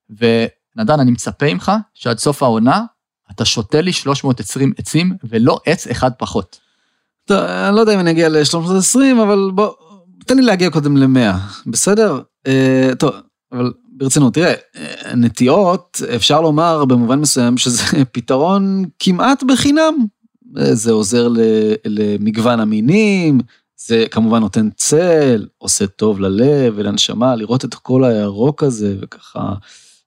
ונדן, 0.10 1.00
אני 1.00 1.12
מצפה 1.12 1.54
ממך 1.54 1.72
שעד 1.94 2.18
סוף 2.18 2.44
העונה 2.44 2.84
אתה 3.32 3.46
שותה 3.46 3.82
לי 3.82 3.94
320 3.94 4.74
עצים 4.78 5.18
ולא 5.24 5.60
עץ 5.66 5.88
אחד 5.88 6.12
פחות. 6.18 6.60
טוב, 7.30 7.38
אני 7.38 7.76
לא 7.76 7.82
יודע 7.82 7.94
אם 7.94 8.00
אני 8.00 8.12
אגיע 8.12 8.30
ל-320, 8.30 9.24
אבל 9.24 9.52
בוא, 9.54 9.70
תן 10.26 10.38
לי 10.38 10.42
להגיע 10.42 10.70
קודם 10.70 10.98
ל-100, 10.98 11.36
בסדר? 11.68 12.22
אה, 12.48 12.92
טוב, 13.00 13.12
אבל 13.52 13.74
ברצינות, 13.92 14.34
תראה, 14.34 14.54
אה, 14.78 15.16
נטיעות, 15.16 16.02
אפשר 16.16 16.42
לומר 16.42 16.86
במובן 16.86 17.20
מסוים 17.20 17.58
שזה 17.58 17.84
פתרון 18.14 18.86
כמעט 19.00 19.44
בחינם. 19.44 19.94
אה, 20.58 20.76
זה 20.76 20.92
עוזר 20.92 21.28
למגוון 21.86 22.60
המינים, 22.60 23.40
זה 23.78 24.06
כמובן 24.12 24.40
נותן 24.40 24.70
צל, 24.76 25.48
עושה 25.58 25.88
טוב 25.88 26.20
ללב 26.20 26.74
ולנשמה, 26.76 27.36
לראות 27.36 27.66
את 27.66 27.76
כל 27.76 28.04
הירוק 28.04 28.64
הזה 28.64 28.96
וככה 29.02 29.54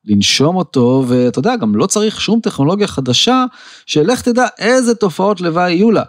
לנשום 0.04 0.56
אותו, 0.56 1.04
ואתה 1.08 1.38
יודע, 1.38 1.56
גם 1.56 1.76
לא 1.76 1.86
צריך 1.86 2.20
שום 2.20 2.40
טכנולוגיה 2.40 2.86
חדשה, 2.86 3.44
שלך 3.86 4.22
תדע 4.22 4.46
איזה 4.58 4.94
תופעות 4.94 5.40
לוואי 5.40 5.72
יהיו 5.72 5.90
לה. 5.90 6.02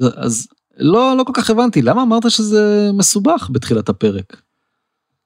אז 0.00 0.48
לא, 0.76 1.16
לא 1.16 1.24
כל 1.24 1.32
כך 1.34 1.50
הבנתי, 1.50 1.82
למה 1.82 2.02
אמרת 2.02 2.30
שזה 2.30 2.90
מסובך 2.94 3.48
בתחילת 3.52 3.88
הפרק? 3.88 4.42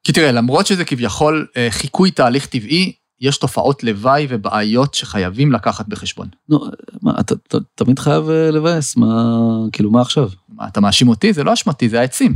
כי 0.04 0.12
תראה, 0.12 0.32
למרות 0.32 0.66
שזה 0.66 0.84
כביכול 0.84 1.46
אה, 1.56 1.68
חיקוי 1.70 2.10
תהליך 2.10 2.46
טבעי, 2.46 2.92
יש 3.20 3.38
תופעות 3.38 3.84
לוואי 3.84 4.26
ובעיות 4.28 4.94
שחייבים 4.94 5.52
לקחת 5.52 5.88
בחשבון. 5.88 6.28
נו, 6.48 6.64
מה, 7.02 7.20
אתה, 7.20 7.34
אתה 7.48 7.58
תמיד 7.74 7.98
חייב 7.98 8.30
אה, 8.30 8.50
לבאס, 8.50 8.96
מה, 8.96 9.34
כאילו, 9.72 9.90
מה 9.90 10.00
עכשיו? 10.00 10.28
מה, 10.48 10.68
אתה 10.68 10.80
מאשים 10.80 11.08
אותי? 11.08 11.32
זה 11.32 11.44
לא 11.44 11.52
אשמתי, 11.52 11.88
זה 11.88 12.00
העצים. 12.00 12.34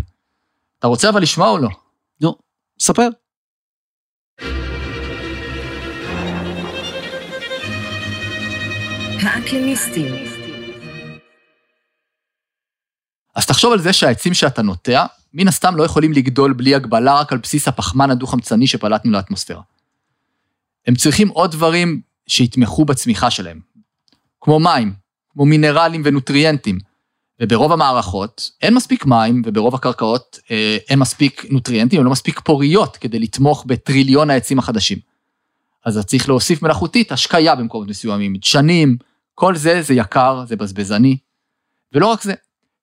אתה 0.78 0.86
רוצה 0.86 1.08
אבל 1.08 1.22
לשמוע 1.22 1.48
או 1.48 1.58
לא? 1.58 1.68
נו, 2.20 2.34
ספר. 2.80 3.08
האקלימיסטים. 9.22 10.33
אז 13.34 13.46
תחשוב 13.46 13.72
על 13.72 13.78
זה 13.78 13.92
שהעצים 13.92 14.34
שאתה 14.34 14.62
נוטע, 14.62 15.06
מן 15.34 15.48
הסתם 15.48 15.76
לא 15.76 15.82
יכולים 15.82 16.12
לגדול 16.12 16.52
בלי 16.52 16.74
הגבלה 16.74 17.20
רק 17.20 17.32
על 17.32 17.38
בסיס 17.38 17.68
הפחמן 17.68 18.10
הדו-חמצני 18.10 18.66
שפלטנו 18.66 19.12
לאטמוספירה. 19.12 19.62
הם 20.86 20.94
צריכים 20.94 21.28
עוד 21.28 21.52
דברים 21.52 22.00
שיתמכו 22.26 22.84
בצמיחה 22.84 23.30
שלהם, 23.30 23.60
כמו 24.40 24.60
מים, 24.60 24.92
כמו 25.32 25.44
מינרלים 25.44 26.02
ונוטריאנטים. 26.04 26.78
וברוב 27.40 27.72
המערכות 27.72 28.50
אין 28.62 28.74
מספיק 28.74 29.06
מים, 29.06 29.42
וברוב 29.46 29.74
הקרקעות 29.74 30.38
אה, 30.50 30.76
אין 30.88 30.98
מספיק 30.98 31.46
נוטריאנטים, 31.50 31.98
הם 32.00 32.04
לא 32.04 32.12
מספיק 32.12 32.40
פוריות 32.40 32.96
כדי 32.96 33.18
לתמוך 33.18 33.64
בטריליון 33.66 34.30
העצים 34.30 34.58
החדשים. 34.58 34.98
אז 35.84 35.98
צריך 35.98 36.28
להוסיף 36.28 36.62
מלאכותית 36.62 37.12
השקיה 37.12 37.54
במקומות 37.54 37.88
מסוימים, 37.88 38.36
דשנים, 38.36 38.96
כל 39.34 39.56
זה 39.56 39.82
זה 39.82 39.94
יקר, 39.94 40.44
זה 40.48 40.56
בזבזני. 40.56 41.16
ולא 41.92 42.06
רק 42.06 42.22
זה, 42.22 42.34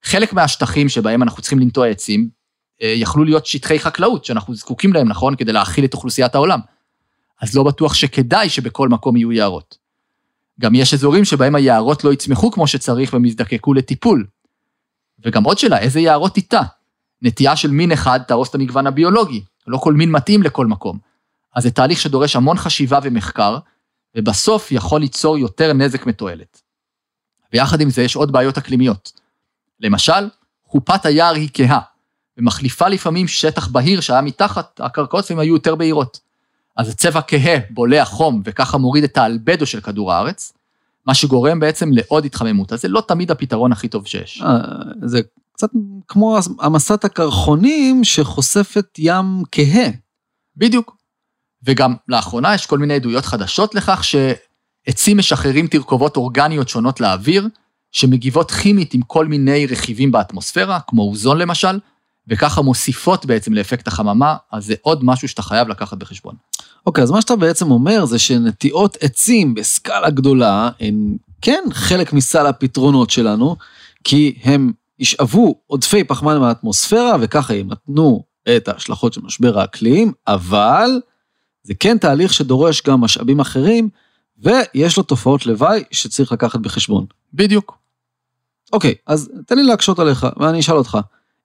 חלק 0.03 0.33
מהשטחים 0.33 0.89
שבהם 0.89 1.23
אנחנו 1.23 1.41
צריכים 1.41 1.59
לנטוע 1.59 1.87
עצים, 1.87 2.29
אה, 2.81 2.93
יכלו 2.97 3.23
להיות 3.23 3.45
שטחי 3.45 3.79
חקלאות 3.79 4.25
שאנחנו 4.25 4.55
זקוקים 4.55 4.93
להם, 4.93 5.07
נכון? 5.07 5.35
כדי 5.35 5.51
להאכיל 5.53 5.85
את 5.85 5.93
אוכלוסיית 5.93 6.35
העולם. 6.35 6.59
אז 7.41 7.55
לא 7.55 7.63
בטוח 7.63 7.93
שכדאי 7.93 8.49
שבכל 8.49 8.89
מקום 8.89 9.17
יהיו 9.17 9.31
יערות. 9.31 9.77
גם 10.59 10.75
יש 10.75 10.93
אזורים 10.93 11.25
שבהם 11.25 11.55
היערות 11.55 12.03
לא 12.03 12.13
יצמחו 12.13 12.51
כמו 12.51 12.67
שצריך 12.67 13.13
והם 13.13 13.25
יזדקקו 13.25 13.73
לטיפול. 13.73 14.25
וגם 15.25 15.43
עוד 15.43 15.57
שאלה, 15.57 15.79
איזה 15.79 15.99
יערות 15.99 16.37
איתה? 16.37 16.61
נטייה 17.21 17.55
של 17.55 17.71
מין 17.71 17.91
אחד 17.91 18.19
תהרוס 18.27 18.49
את 18.49 18.55
המגוון 18.55 18.87
הביולוגי, 18.87 19.43
לא 19.67 19.77
כל 19.77 19.93
מין 19.93 20.11
מתאים 20.11 20.43
לכל 20.43 20.65
מקום. 20.65 20.99
אז 21.55 21.63
זה 21.63 21.71
תהליך 21.71 22.01
שדורש 22.01 22.35
המון 22.35 22.57
חשיבה 22.57 22.99
ומחקר, 23.03 23.57
ובסוף 24.15 24.71
יכול 24.71 25.01
ליצור 25.01 25.37
יותר 25.37 25.73
נזק 25.73 26.05
מתועלת. 26.05 26.61
ויחד 27.53 27.81
עם 27.81 27.89
זה 27.89 28.01
יש 28.01 28.15
עוד 28.15 28.31
בעיות 28.31 28.57
אקלימיות. 28.57 29.20
למשל, 29.81 30.29
חופת 30.65 31.05
היער 31.05 31.33
היא 31.33 31.49
כהה, 31.53 31.79
ומחליפה 32.37 32.87
לפעמים 32.87 33.27
שטח 33.27 33.67
בהיר 33.67 34.01
שהיה 34.01 34.21
מתחת 34.21 34.79
הקרקעות 34.83 35.31
והם 35.31 35.39
היו 35.39 35.53
יותר 35.53 35.75
בהירות. 35.75 36.19
אז 36.77 36.89
הצבע 36.89 37.21
כהה 37.27 37.57
בולע 37.69 38.05
חום 38.05 38.41
וככה 38.45 38.77
מוריד 38.77 39.03
את 39.03 39.17
האלבדו 39.17 39.65
של 39.65 39.81
כדור 39.81 40.13
הארץ, 40.13 40.53
מה 41.05 41.13
שגורם 41.13 41.59
בעצם 41.59 41.89
לעוד 41.93 42.25
התחממות, 42.25 42.73
אז 42.73 42.81
זה 42.81 42.87
לא 42.87 43.03
תמיד 43.07 43.31
הפתרון 43.31 43.71
הכי 43.71 43.87
טוב 43.87 44.07
שיש. 44.07 44.41
אה, 44.41 44.57
זה 45.01 45.21
קצת 45.51 45.69
כמו 46.07 46.37
המסת 46.59 47.05
הקרחונים 47.05 48.03
שחושפת 48.03 48.85
ים 48.97 49.43
כהה. 49.51 49.89
בדיוק. 50.57 50.95
וגם 51.63 51.95
לאחרונה 52.07 52.55
יש 52.55 52.65
כל 52.65 52.77
מיני 52.77 52.93
עדויות 52.93 53.25
חדשות 53.25 53.75
לכך 53.75 54.03
שעצים 54.03 55.17
משחררים 55.17 55.67
תרכובות 55.67 56.17
אורגניות 56.17 56.69
שונות 56.69 56.99
לאוויר, 56.99 57.47
שמגיבות 57.91 58.51
כימית 58.51 58.93
עם 58.93 59.01
כל 59.01 59.25
מיני 59.25 59.65
רכיבים 59.65 60.11
באטמוספירה, 60.11 60.79
כמו 60.87 61.01
אוזון 61.01 61.37
למשל, 61.37 61.79
וככה 62.27 62.61
מוסיפות 62.61 63.25
בעצם 63.25 63.53
לאפקט 63.53 63.87
החממה, 63.87 64.35
אז 64.51 64.65
זה 64.65 64.73
עוד 64.81 65.03
משהו 65.03 65.27
שאתה 65.27 65.41
חייב 65.41 65.67
לקחת 65.67 65.97
בחשבון. 65.97 66.35
אוקיי, 66.85 67.03
אז 67.03 67.11
מה 67.11 67.21
שאתה 67.21 67.35
בעצם 67.35 67.71
אומר 67.71 68.05
זה 68.05 68.19
שנטיעות 68.19 68.97
עצים 69.01 69.53
בסקאלה 69.53 70.09
גדולה 70.09 70.69
הן 70.79 71.17
כן 71.41 71.63
חלק 71.71 72.13
מסל 72.13 72.45
הפתרונות 72.47 73.09
שלנו, 73.09 73.55
כי 74.03 74.39
הם 74.43 74.71
ישאבו 74.99 75.55
עודפי 75.67 76.03
פחמן 76.03 76.37
מהאטמוספירה 76.37 77.15
וככה 77.21 77.53
ימתנו 77.53 78.23
את 78.57 78.67
ההשלכות 78.67 79.13
של 79.13 79.21
משבר 79.23 79.59
האקלים, 79.59 80.11
אבל 80.27 81.01
זה 81.63 81.73
כן 81.79 81.97
תהליך 81.97 82.33
שדורש 82.33 82.81
גם 82.81 83.01
משאבים 83.01 83.39
אחרים, 83.39 83.89
ויש 84.37 84.97
לו 84.97 85.03
תופעות 85.03 85.45
לוואי 85.45 85.83
שצריך 85.91 86.31
לקחת 86.31 86.59
בחשבון. 86.59 87.05
בדיוק. 87.33 87.80
אוקיי, 88.73 88.95
אז 89.07 89.29
תן 89.47 89.55
לי 89.55 89.63
להקשות 89.63 89.99
עליך, 89.99 90.27
ואני 90.37 90.59
אשאל 90.59 90.75
אותך. 90.75 90.97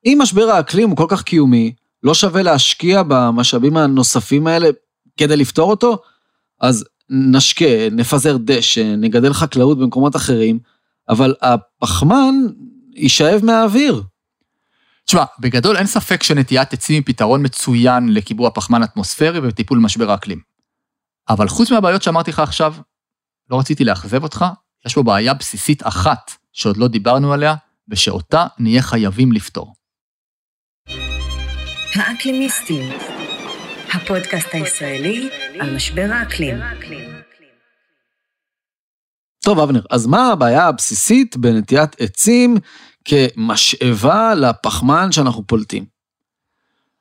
אם 0.07 0.19
משבר 0.23 0.51
האקלים 0.51 0.89
הוא 0.89 0.97
כל 0.97 1.07
כך 1.09 1.23
קיומי, 1.23 1.75
לא 2.03 2.15
שווה 2.15 2.43
להשקיע 2.43 3.03
במשאבים 3.09 3.77
הנוספים 3.77 4.47
האלה 4.47 4.69
כדי 5.17 5.37
לפתור 5.37 5.71
אותו? 5.71 5.99
אז 6.61 6.85
נשקה, 7.11 7.91
נפזר 7.93 8.37
דשא, 8.41 8.95
נגדל 8.99 9.33
חקלאות 9.33 9.79
במקומות 9.79 10.17
אחרים, 10.17 10.59
אבל 11.09 11.35
הפחמן 11.43 12.35
יישאב 12.95 13.45
מהאוויר. 13.45 14.03
תשמע, 15.05 15.25
בגדול 15.39 15.77
אין 15.77 15.87
ספק 15.87 16.23
שנטיית 16.23 16.73
עצים 16.73 16.95
היא 16.95 17.03
פתרון 17.07 17.45
מצוין 17.45 18.09
לקיבוע 18.09 18.51
פחמן 18.51 18.83
אטמוספרי 18.83 19.49
וטיפול 19.49 19.79
במשבר 19.79 20.11
האקלים. 20.11 20.41
אבל 21.29 21.49
חוץ 21.49 21.71
מהבעיות 21.71 22.03
שאמרתי 22.03 22.31
לך 22.31 22.39
עכשיו, 22.39 22.75
לא 23.51 23.59
רציתי 23.59 23.85
לאכזב 23.85 24.23
אותך, 24.23 24.45
יש 24.87 24.95
פה 24.95 25.03
בעיה 25.03 25.35
בסיסית 25.35 25.87
אחת 25.87 26.31
שעוד 26.57 26.77
לא 26.77 26.89
דיברנו 26.89 27.33
עליה, 27.33 27.55
ושאותה 27.89 28.47
נהיה 28.59 28.83
חייבים 28.83 29.33
לפתור. 29.33 29.75
האקלימיסטים, 31.95 32.91
הפודקאסט 33.95 34.49
הישראלי 34.53 35.29
על 35.61 35.77
משבר 35.77 36.09
האקלים. 36.13 36.57
טוב, 39.45 39.59
אבנר, 39.59 39.83
אז 39.91 40.07
מה 40.07 40.33
הבעיה 40.33 40.69
הבסיסית 40.69 41.37
בנטיית 41.37 42.01
עצים 42.01 42.57
כמשאבה 43.05 44.35
לפחמן 44.35 45.13
שאנחנו 45.13 45.47
פולטים? 45.47 45.85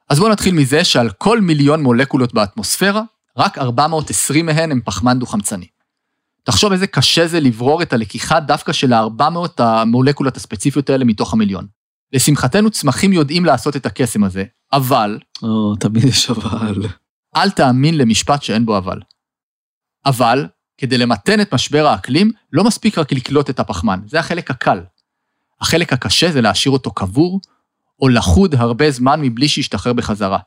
אז 0.10 0.20
בואו 0.20 0.32
נתחיל 0.32 0.56
מזה 0.56 0.84
שעל 0.84 1.10
כל 1.10 1.42
מיליון 1.42 1.84
מולקולות 1.84 2.34
באטמוספירה, 2.34 3.02
רק 3.38 3.58
420 3.58 4.46
מהן 4.46 4.72
הם 4.72 4.82
פחמן 4.86 5.20
דו-חמצני. 5.20 5.68
תחשוב 6.46 6.72
איזה 6.72 6.88
קשה 6.88 7.28
זה 7.28 7.40
לברור 7.40 7.82
את 7.82 7.94
הלקיחה 7.94 8.40
דווקא 8.40 8.74
של 8.74 8.94
ה-400 8.94 9.64
המולקולות 9.64 10.38
הספציפיות 10.38 10.90
האלה 10.90 11.06
מתוך 11.06 11.34
המיליון. 11.34 11.68
לשמחתנו, 12.14 12.70
צמחים 12.70 13.14
יודעים 13.14 13.46
לעשות 13.46 13.76
את 13.76 13.86
הקסם 13.86 14.24
הזה, 14.24 14.44
אבל... 14.74 15.20
או, 15.44 15.76
תמיד 15.76 16.04
יש 16.04 16.30
אבל. 16.30 16.88
אל 17.36 17.50
תאמין 17.50 17.98
למשפט 17.98 18.44
שאין 18.44 18.66
בו 18.66 18.78
אבל. 18.78 19.00
אבל, 20.06 20.48
כדי 20.78 20.98
למתן 20.98 21.42
את 21.42 21.54
משבר 21.54 21.88
האקלים, 21.88 22.32
לא 22.54 22.64
מספיק 22.64 22.98
רק 22.98 23.12
לקלוט 23.12 23.50
את 23.50 23.60
הפחמן, 23.60 24.00
זה 24.06 24.20
החלק 24.20 24.52
הקל. 24.52 24.80
החלק 25.62 25.94
הקשה 25.94 26.32
זה 26.32 26.42
להשאיר 26.42 26.74
אותו 26.74 26.92
קבור, 26.92 27.40
או 28.02 28.10
לחוד 28.10 28.56
הרבה 28.56 28.92
זמן 28.92 29.22
מבלי 29.22 29.48
שישתחרר 29.48 29.94
בחזרה, 29.94 30.40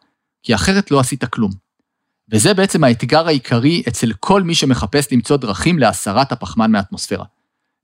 כי 0.42 0.54
אחרת 0.54 0.90
לא 0.90 1.00
עשית 1.00 1.24
כלום. 1.24 1.50
וזה 2.32 2.54
בעצם 2.54 2.84
האתגר 2.84 3.26
העיקרי 3.26 3.82
אצל 3.88 4.12
כל 4.20 4.42
מי 4.42 4.54
שמחפש 4.54 5.12
למצוא 5.12 5.36
דרכים 5.36 5.78
להסרת 5.78 6.32
הפחמן 6.32 6.70
מהאטמוספירה. 6.70 7.24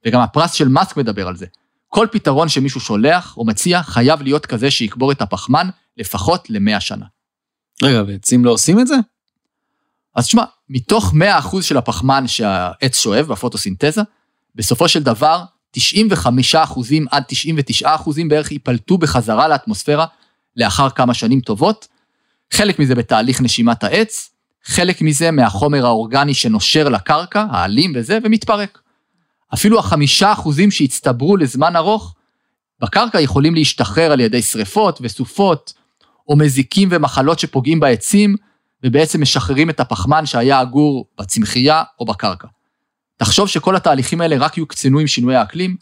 וגם 0.06 0.20
הפרס 0.20 0.52
של 0.52 0.68
מאסק 0.68 0.96
מדבר 0.96 1.28
על 1.28 1.36
זה. 1.36 1.46
כל 1.88 2.06
פתרון 2.12 2.48
שמישהו 2.48 2.80
שולח 2.80 3.36
או 3.36 3.44
מציע 3.44 3.82
חייב 3.82 4.22
להיות 4.22 4.46
כזה 4.46 4.70
שיקבור 4.70 5.12
את 5.12 5.22
הפחמן 5.22 5.68
לפחות 5.96 6.50
ל-100 6.50 6.80
שנה. 6.80 7.04
רגע, 7.82 8.02
ועצים 8.06 8.44
לא 8.44 8.50
עושים 8.50 8.80
את 8.80 8.86
זה? 8.86 8.94
אז 10.14 10.26
תשמע, 10.26 10.44
מתוך 10.68 11.14
100% 11.52 11.62
של 11.62 11.76
הפחמן 11.76 12.28
שהעץ 12.28 12.98
שואב 12.98 13.26
בפוטוסינתזה, 13.26 14.02
בסופו 14.54 14.88
של 14.88 15.02
דבר 15.02 15.44
95% 15.76 15.78
עד 17.10 17.24
99% 17.82 17.86
בערך 18.28 18.52
ייפלטו 18.52 18.98
בחזרה 18.98 19.48
לאטמוספירה 19.48 20.06
לאחר 20.56 20.90
כמה 20.90 21.14
שנים 21.14 21.40
טובות. 21.40 21.88
חלק 22.52 22.78
מזה 22.78 22.94
בתהליך 22.94 23.40
נשימת 23.40 23.84
העץ, 23.84 24.30
חלק 24.64 25.02
מזה 25.02 25.30
מהחומר 25.30 25.86
האורגני 25.86 26.34
שנושר 26.34 26.88
לקרקע, 26.88 27.46
העלים 27.50 27.92
וזה, 27.94 28.18
ומתפרק. 28.22 28.78
אפילו 29.54 29.78
החמישה 29.78 30.32
אחוזים 30.32 30.70
שהצטברו 30.70 31.36
לזמן 31.36 31.76
ארוך, 31.76 32.14
בקרקע 32.80 33.20
יכולים 33.20 33.54
להשתחרר 33.54 34.12
על 34.12 34.20
ידי 34.20 34.42
שריפות 34.42 34.98
וסופות, 35.02 35.72
או 36.28 36.36
מזיקים 36.36 36.88
ומחלות 36.92 37.38
שפוגעים 37.38 37.80
בעצים, 37.80 38.36
ובעצם 38.82 39.22
משחררים 39.22 39.70
את 39.70 39.80
הפחמן 39.80 40.26
שהיה 40.26 40.62
אגור 40.62 41.06
בצמחייה 41.20 41.82
או 42.00 42.04
בקרקע. 42.04 42.48
תחשוב 43.16 43.48
שכל 43.48 43.76
התהליכים 43.76 44.20
האלה 44.20 44.36
רק 44.38 44.58
יוקצנו 44.58 44.98
עם 44.98 45.06
שינוי 45.06 45.36
האקלים, 45.36 45.76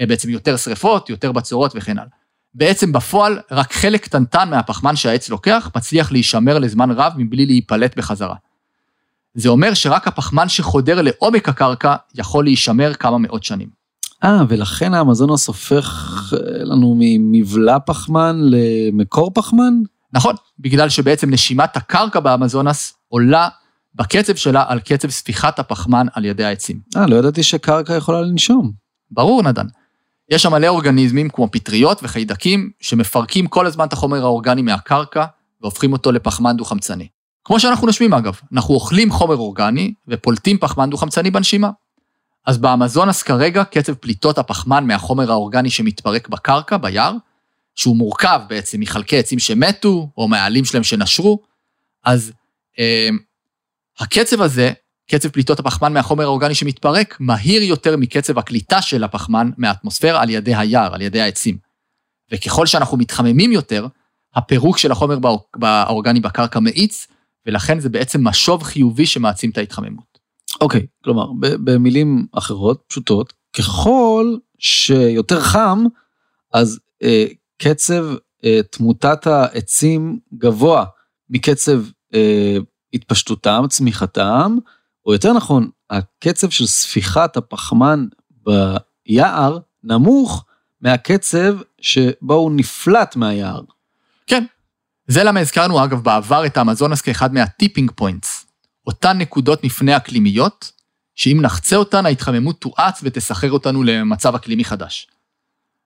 אה, 0.00 0.06
בעצם 0.06 0.30
יותר 0.30 0.56
שריפות, 0.56 1.10
יותר 1.10 1.32
בצורות 1.32 1.72
וכן 1.74 1.98
הלאה. 1.98 2.21
בעצם 2.54 2.92
בפועל, 2.92 3.38
רק 3.50 3.72
חלק 3.72 4.04
קטנטן 4.04 4.50
מהפחמן 4.50 4.96
שהעץ 4.96 5.28
לוקח 5.28 5.70
מצליח 5.76 6.12
להישמר 6.12 6.58
לזמן 6.58 6.90
רב 6.90 7.12
מבלי 7.16 7.46
להיפלט 7.46 7.96
בחזרה. 7.96 8.34
זה 9.34 9.48
אומר 9.48 9.74
שרק 9.74 10.08
הפחמן 10.08 10.48
שחודר 10.48 11.02
לעומק 11.02 11.48
הקרקע 11.48 11.94
יכול 12.14 12.44
להישמר 12.44 12.94
כמה 12.94 13.18
מאות 13.18 13.44
שנים. 13.44 13.68
אה, 14.24 14.42
ולכן 14.48 14.94
האמזונוס 14.94 15.46
הופך 15.46 16.32
אה, 16.32 16.64
לנו 16.64 16.96
ממבלע 16.98 17.78
פחמן 17.78 18.40
למקור 18.40 19.30
פחמן? 19.34 19.74
נכון, 20.12 20.34
בגלל 20.58 20.88
שבעצם 20.88 21.30
נשימת 21.30 21.76
הקרקע 21.76 22.20
באמזונס 22.20 22.94
עולה 23.08 23.48
בקצב 23.94 24.34
שלה 24.34 24.64
על 24.68 24.80
קצב 24.80 25.10
ספיחת 25.10 25.58
הפחמן 25.58 26.06
על 26.12 26.24
ידי 26.24 26.44
העצים. 26.44 26.80
אה, 26.96 27.06
לא 27.06 27.16
ידעתי 27.16 27.42
שקרקע 27.42 27.96
יכולה 27.96 28.20
לנשום. 28.20 28.72
ברור, 29.10 29.42
נדן. 29.42 29.66
יש 30.28 30.42
שם 30.42 30.52
מלא 30.52 30.66
אורגניזמים 30.66 31.28
כמו 31.28 31.48
פטריות 31.52 32.00
וחיידקים 32.02 32.70
שמפרקים 32.80 33.46
כל 33.46 33.66
הזמן 33.66 33.84
את 33.84 33.92
החומר 33.92 34.22
האורגני 34.22 34.62
מהקרקע 34.62 35.24
והופכים 35.60 35.92
אותו 35.92 36.12
לפחמן 36.12 36.56
דו-חמצני. 36.56 37.08
כמו 37.44 37.60
שאנחנו 37.60 37.86
נושמים 37.86 38.14
אגב, 38.14 38.40
אנחנו 38.52 38.74
אוכלים 38.74 39.10
חומר 39.10 39.36
אורגני 39.36 39.94
ופולטים 40.08 40.58
פחמן 40.58 40.90
דו-חמצני 40.90 41.30
בנשימה. 41.30 41.70
אז 42.46 42.58
באמזונס 42.58 43.22
כרגע 43.22 43.64
קצב 43.64 43.94
פליטות 43.94 44.38
הפחמן 44.38 44.86
מהחומר 44.86 45.30
האורגני 45.30 45.70
שמתפרק 45.70 46.28
בקרקע, 46.28 46.76
ביער, 46.76 47.14
שהוא 47.74 47.96
מורכב 47.96 48.40
בעצם 48.48 48.80
מחלקי 48.80 49.18
עצים 49.18 49.38
שמתו 49.38 50.08
או 50.16 50.28
מהעלים 50.28 50.64
שלהם 50.64 50.82
שנשרו, 50.82 51.38
אז 52.04 52.32
אה, 52.78 53.08
הקצב 53.98 54.42
הזה 54.42 54.72
קצב 55.10 55.28
פליטות 55.28 55.60
הפחמן 55.60 55.92
מהחומר 55.92 56.24
האורגני 56.24 56.54
שמתפרק 56.54 57.16
מהיר 57.20 57.62
יותר 57.62 57.96
מקצב 57.96 58.38
הקליטה 58.38 58.82
של 58.82 59.04
הפחמן 59.04 59.50
מהאטמוספירה 59.56 60.22
על 60.22 60.30
ידי 60.30 60.54
היער, 60.54 60.94
על 60.94 61.00
ידי 61.00 61.20
העצים. 61.20 61.58
וככל 62.32 62.66
שאנחנו 62.66 62.96
מתחממים 62.96 63.52
יותר, 63.52 63.86
הפירוק 64.34 64.78
של 64.78 64.92
החומר 64.92 65.18
האורגני 65.62 66.20
בקרקע 66.20 66.60
מאיץ, 66.60 67.06
ולכן 67.46 67.80
זה 67.80 67.88
בעצם 67.88 68.28
משוב 68.28 68.62
חיובי 68.62 69.06
שמעצים 69.06 69.50
את 69.50 69.58
ההתחממות. 69.58 70.18
אוקיי, 70.60 70.80
okay, 70.80 71.04
כלומר, 71.04 71.26
במילים 71.40 72.26
אחרות, 72.32 72.82
פשוטות, 72.88 73.32
ככל 73.56 74.36
שיותר 74.58 75.40
חם, 75.40 75.84
אז 76.52 76.80
אה, 77.02 77.24
קצב 77.58 78.04
אה, 78.44 78.60
תמותת 78.70 79.26
העצים 79.26 80.18
גבוה 80.34 80.84
מקצב 81.30 81.80
אה, 82.14 82.56
התפשטותם, 82.94 83.64
צמיחתם, 83.68 84.56
או 85.06 85.12
יותר 85.12 85.32
נכון, 85.32 85.70
הקצב 85.90 86.50
של 86.50 86.66
ספיחת 86.66 87.36
הפחמן 87.36 88.06
ביער 88.30 89.58
נמוך 89.84 90.44
מהקצב 90.80 91.56
שבו 91.80 92.34
הוא 92.34 92.52
נפלט 92.52 93.16
מהיער. 93.16 93.60
כן. 94.26 94.44
זה 95.06 95.24
למה 95.24 95.40
הזכרנו 95.40 95.84
אגב 95.84 96.00
בעבר 96.00 96.46
את 96.46 96.56
האמזונס 96.56 97.00
כאחד 97.00 97.34
מה 97.34 97.46
tipping 97.46 97.90
points. 97.94 98.46
אותן 98.86 99.18
נקודות 99.18 99.64
מפנה 99.64 99.96
אקלימיות, 99.96 100.72
שאם 101.14 101.38
נחצה 101.42 101.76
אותן 101.76 102.06
ההתחממות 102.06 102.60
תואץ 102.60 103.00
ותסחרר 103.02 103.52
אותנו 103.52 103.82
למצב 103.82 104.34
אקלימי 104.34 104.64
חדש. 104.64 105.06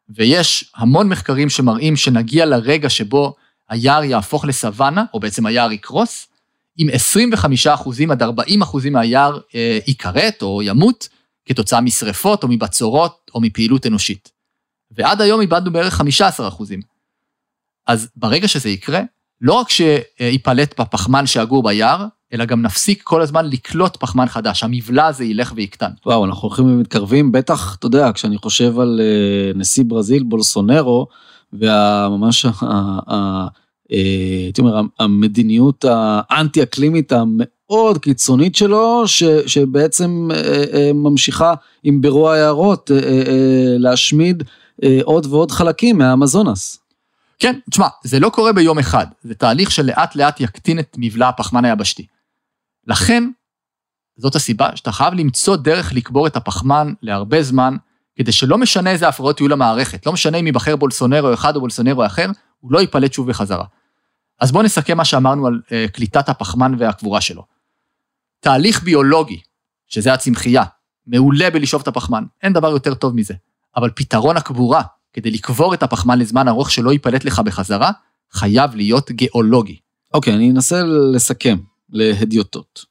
ויש 0.08 0.72
המון 0.76 1.08
מחקרים 1.08 1.48
שמראים 1.50 1.96
שנגיע 1.96 2.46
לרגע 2.46 2.90
שבו 2.90 3.34
היער 3.68 4.04
יהפוך 4.04 4.44
לסוואנה, 4.44 5.04
או 5.14 5.20
בעצם 5.20 5.46
היער 5.46 5.72
יקרוס, 5.72 6.28
אם 6.78 6.88
25 6.92 7.66
אחוזים 7.66 8.10
עד 8.10 8.22
40 8.22 8.62
אחוזים 8.62 8.92
מהיער 8.92 9.38
אה, 9.54 9.78
ייכרת 9.86 10.42
או 10.42 10.62
ימות 10.62 11.08
כתוצאה 11.46 11.80
משרפות 11.80 12.42
או 12.42 12.48
מבצורות 12.48 13.30
או 13.34 13.40
מפעילות 13.40 13.86
אנושית. 13.86 14.32
ועד 14.90 15.20
היום 15.20 15.40
איבדנו 15.40 15.72
בערך 15.72 15.94
15 15.94 16.48
אחוזים. 16.48 16.80
אז 17.86 18.08
ברגע 18.16 18.48
שזה 18.48 18.68
יקרה, 18.68 19.00
לא 19.40 19.52
רק 19.52 19.68
שייפלט 19.70 20.80
בפחמן 20.80 21.26
שאגור 21.26 21.62
ביער, 21.62 22.06
אלא 22.32 22.44
גם 22.44 22.62
נפסיק 22.62 23.02
כל 23.02 23.22
הזמן 23.22 23.46
לקלוט 23.50 23.96
פחמן 23.96 24.28
חדש, 24.28 24.62
המבלע 24.62 25.06
הזה 25.06 25.24
ילך 25.24 25.52
ויקטן. 25.56 25.90
וואו, 26.06 26.24
אנחנו 26.24 26.48
הולכים 26.48 26.64
ומתקרבים, 26.64 27.32
בטח, 27.32 27.76
אתה 27.78 27.86
יודע, 27.86 28.12
כשאני 28.14 28.38
חושב 28.38 28.80
על 28.80 29.00
uh, 29.00 29.58
נשיא 29.58 29.84
ברזיל, 29.86 30.22
בולסונרו, 30.22 31.06
וממש 31.52 32.46
אה, 32.46 33.46
הייתי 33.88 34.60
אומר, 34.60 34.80
המדיניות 34.98 35.84
האנטי 35.88 36.62
אקלימית 36.62 37.12
המאוד 37.12 37.98
קיצונית 37.98 38.56
שלו, 38.56 39.08
ש, 39.08 39.24
שבעצם 39.46 40.28
אה, 40.34 40.64
אה, 40.74 40.90
ממשיכה 40.94 41.54
עם 41.82 42.00
בירוע 42.00 42.32
היערות 42.34 42.90
להשמיד 43.78 44.42
עוד 45.04 45.26
ועוד 45.26 45.50
חלקים 45.50 45.98
מהאמזונס. 45.98 46.78
כן, 47.38 47.58
תשמע, 47.70 47.86
זה 48.04 48.20
לא 48.20 48.28
קורה 48.28 48.52
ביום 48.52 48.78
אחד, 48.78 49.06
זה 49.22 49.34
תהליך 49.34 49.70
שלאט 49.70 50.16
לאט 50.16 50.40
יקטין 50.40 50.78
את 50.78 50.96
מבלע 50.98 51.28
הפחמן 51.28 51.64
היבשתי. 51.64 52.06
לכן, 52.86 53.28
זאת 54.16 54.34
הסיבה 54.34 54.76
שאתה 54.76 54.92
חייב 54.92 55.14
למצוא 55.14 55.56
דרך 55.56 55.92
לקבור 55.92 56.26
את 56.26 56.36
הפחמן 56.36 56.92
להרבה 57.02 57.42
זמן, 57.42 57.76
כדי 58.16 58.32
שלא 58.32 58.58
משנה 58.58 58.90
איזה 58.90 59.08
הפרעות 59.08 59.40
יהיו 59.40 59.48
למערכת, 59.48 60.06
לא 60.06 60.12
משנה 60.12 60.38
אם 60.38 60.46
ייבחר 60.46 60.76
בולסונרו 60.76 61.34
אחד 61.34 61.56
או 61.56 61.60
בולסונרו 61.60 62.06
אחר, 62.06 62.26
הוא 62.60 62.72
לא 62.72 62.78
ייפלט 62.78 63.12
שוב 63.12 63.28
בחזרה. 63.28 63.64
אז 64.40 64.52
בואו 64.52 64.62
נסכם 64.62 64.96
מה 64.96 65.04
שאמרנו 65.04 65.46
על 65.46 65.60
uh, 65.66 65.90
קליטת 65.92 66.28
הפחמן 66.28 66.74
והקבורה 66.78 67.20
שלו. 67.20 67.44
תהליך 68.40 68.82
ביולוגי, 68.82 69.40
שזה 69.86 70.12
הצמחייה, 70.12 70.64
מעולה 71.06 71.50
בלשאוב 71.50 71.82
את 71.82 71.88
הפחמן, 71.88 72.24
אין 72.42 72.52
דבר 72.52 72.70
יותר 72.70 72.94
טוב 72.94 73.14
מזה. 73.14 73.34
אבל 73.76 73.90
פתרון 73.94 74.36
הקבורה, 74.36 74.82
כדי 75.12 75.30
לקבור 75.30 75.74
את 75.74 75.82
הפחמן 75.82 76.18
לזמן 76.18 76.48
ארוך 76.48 76.70
שלא 76.70 76.92
ייפלט 76.92 77.24
לך 77.24 77.38
בחזרה, 77.38 77.90
חייב 78.32 78.74
להיות 78.74 79.10
גיאולוגי. 79.10 79.78
אוקיי, 80.14 80.32
okay, 80.32 80.36
אני 80.36 80.50
אנסה 80.50 80.82
לסכם 81.14 81.56
להדיוטות. 81.90 82.84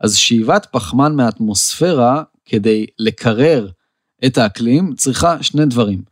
אז 0.00 0.16
שאיבת 0.16 0.66
פחמן 0.72 1.16
מהאטמוספירה 1.16 2.22
כדי 2.44 2.86
לקרר 2.98 3.68
את 4.26 4.38
האקלים 4.38 4.94
צריכה 4.94 5.42
שני 5.42 5.66
דברים. 5.66 6.02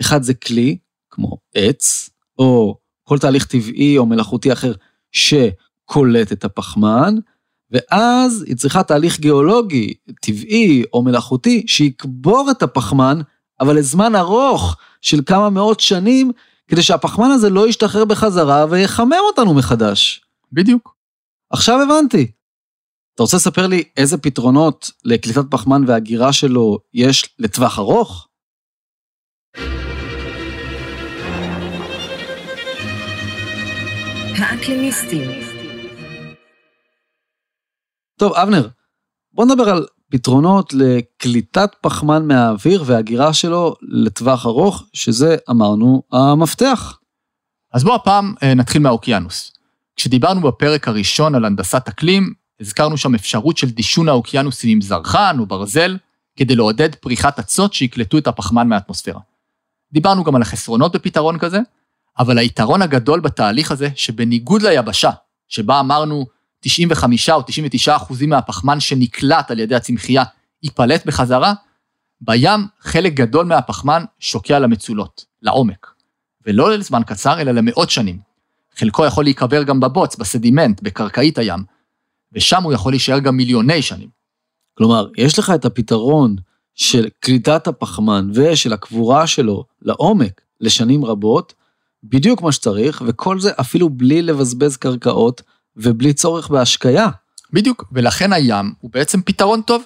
אחד 0.00 0.22
זה 0.22 0.34
כלי, 0.34 0.78
כמו 1.10 1.38
עץ, 1.54 2.10
או 2.38 2.78
כל 3.12 3.18
תהליך 3.18 3.46
טבעי 3.46 3.98
או 3.98 4.06
מלאכותי 4.06 4.52
אחר 4.52 4.72
שקולט 5.12 6.32
את 6.32 6.44
הפחמן, 6.44 7.14
ואז 7.70 8.44
היא 8.46 8.56
צריכה 8.56 8.82
תהליך 8.82 9.20
גיאולוגי, 9.20 9.94
טבעי 10.20 10.82
או 10.92 11.02
מלאכותי, 11.02 11.64
שיקבור 11.66 12.50
את 12.50 12.62
הפחמן, 12.62 13.20
אבל 13.60 13.78
לזמן 13.78 14.16
ארוך 14.16 14.76
של 15.00 15.20
כמה 15.26 15.50
מאות 15.50 15.80
שנים, 15.80 16.30
כדי 16.68 16.82
שהפחמן 16.82 17.30
הזה 17.30 17.50
לא 17.50 17.68
ישתחרר 17.68 18.04
בחזרה 18.04 18.66
ויחמם 18.70 19.12
אותנו 19.30 19.54
מחדש. 19.54 20.24
בדיוק. 20.52 20.94
עכשיו 21.50 21.80
הבנתי. 21.82 22.30
אתה 23.14 23.22
רוצה 23.22 23.36
לספר 23.36 23.66
לי 23.66 23.84
איזה 23.96 24.18
פתרונות 24.18 24.90
לקליטת 25.04 25.44
פחמן 25.50 25.84
והגירה 25.86 26.32
שלו 26.32 26.78
יש 26.94 27.34
לטווח 27.38 27.78
ארוך? 27.78 28.28
האקלימיסטים. 34.38 35.30
טוב, 38.18 38.32
אבנר, 38.32 38.68
בוא 39.32 39.44
נדבר 39.44 39.68
על 39.68 39.86
פתרונות 40.10 40.72
לקליטת 40.72 41.70
פחמן 41.80 42.28
מהאוויר 42.28 42.82
והגירה 42.86 43.32
שלו 43.32 43.74
לטווח 43.82 44.46
ארוך, 44.46 44.84
שזה, 44.92 45.36
אמרנו, 45.50 46.02
המפתח. 46.12 46.98
אז 47.72 47.84
בואו 47.84 47.94
הפעם 47.94 48.34
אה, 48.42 48.54
נתחיל 48.54 48.82
מהאוקיינוס. 48.82 49.52
כשדיברנו 49.96 50.40
בפרק 50.40 50.88
הראשון 50.88 51.34
על 51.34 51.44
הנדסת 51.44 51.88
אקלים, 51.88 52.32
הזכרנו 52.60 52.98
שם 52.98 53.14
אפשרות 53.14 53.56
של 53.56 53.70
דישון 53.70 54.08
האוקיינוסים 54.08 54.70
עם 54.70 54.80
זרחן 54.80 55.36
או 55.38 55.46
ברזל, 55.46 55.96
כדי 56.36 56.56
לעודד 56.56 56.94
פריחת 56.94 57.38
אצות 57.38 57.74
שיקלטו 57.74 58.18
את 58.18 58.26
הפחמן 58.26 58.68
מהאטמוספירה. 58.68 59.20
דיברנו 59.92 60.24
גם 60.24 60.36
על 60.36 60.42
החסרונות 60.42 60.96
בפתרון 60.96 61.38
כזה, 61.38 61.58
אבל 62.18 62.38
היתרון 62.38 62.82
הגדול 62.82 63.20
בתהליך 63.20 63.70
הזה, 63.70 63.88
שבניגוד 63.94 64.62
ליבשה, 64.62 65.10
שבה 65.48 65.80
אמרנו 65.80 66.26
95 66.60 67.30
או 67.30 67.42
99 67.42 67.96
אחוזים 67.96 68.30
מהפחמן 68.30 68.80
שנקלט 68.80 69.50
על 69.50 69.58
ידי 69.58 69.74
הצמחייה 69.74 70.24
ייפלט 70.62 71.06
בחזרה, 71.06 71.54
בים 72.20 72.66
חלק 72.80 73.14
גדול 73.14 73.46
מהפחמן 73.46 74.04
שוקע 74.18 74.58
למצולות, 74.58 75.24
לעומק. 75.42 75.92
ולא 76.46 76.76
לזמן 76.76 77.02
קצר, 77.06 77.40
אלא 77.40 77.52
למאות 77.52 77.90
שנים. 77.90 78.18
חלקו 78.76 79.06
יכול 79.06 79.24
להיקבר 79.24 79.62
גם 79.62 79.80
בבוץ, 79.80 80.16
בסדימנט, 80.16 80.82
בקרקעית 80.82 81.38
הים, 81.38 81.60
ושם 82.32 82.62
הוא 82.62 82.72
יכול 82.72 82.92
להישאר 82.92 83.18
גם 83.18 83.36
מיליוני 83.36 83.82
שנים. 83.82 84.08
כלומר, 84.74 85.08
יש 85.18 85.38
לך 85.38 85.52
את 85.54 85.64
הפתרון 85.64 86.36
של 86.74 87.08
קליטת 87.20 87.66
הפחמן 87.66 88.30
ושל 88.34 88.72
הקבורה 88.72 89.26
שלו 89.26 89.64
לעומק 89.82 90.40
לשנים 90.60 91.04
רבות, 91.04 91.54
בדיוק 92.04 92.42
מה 92.42 92.52
שצריך, 92.52 93.02
וכל 93.06 93.40
זה 93.40 93.50
אפילו 93.60 93.90
בלי 93.90 94.22
לבזבז 94.22 94.76
קרקעות 94.76 95.42
ובלי 95.76 96.12
צורך 96.12 96.48
בהשקיה. 96.48 97.08
בדיוק, 97.52 97.84
ולכן 97.92 98.32
הים 98.32 98.72
הוא 98.80 98.90
בעצם 98.90 99.22
פתרון 99.22 99.62
טוב. 99.62 99.82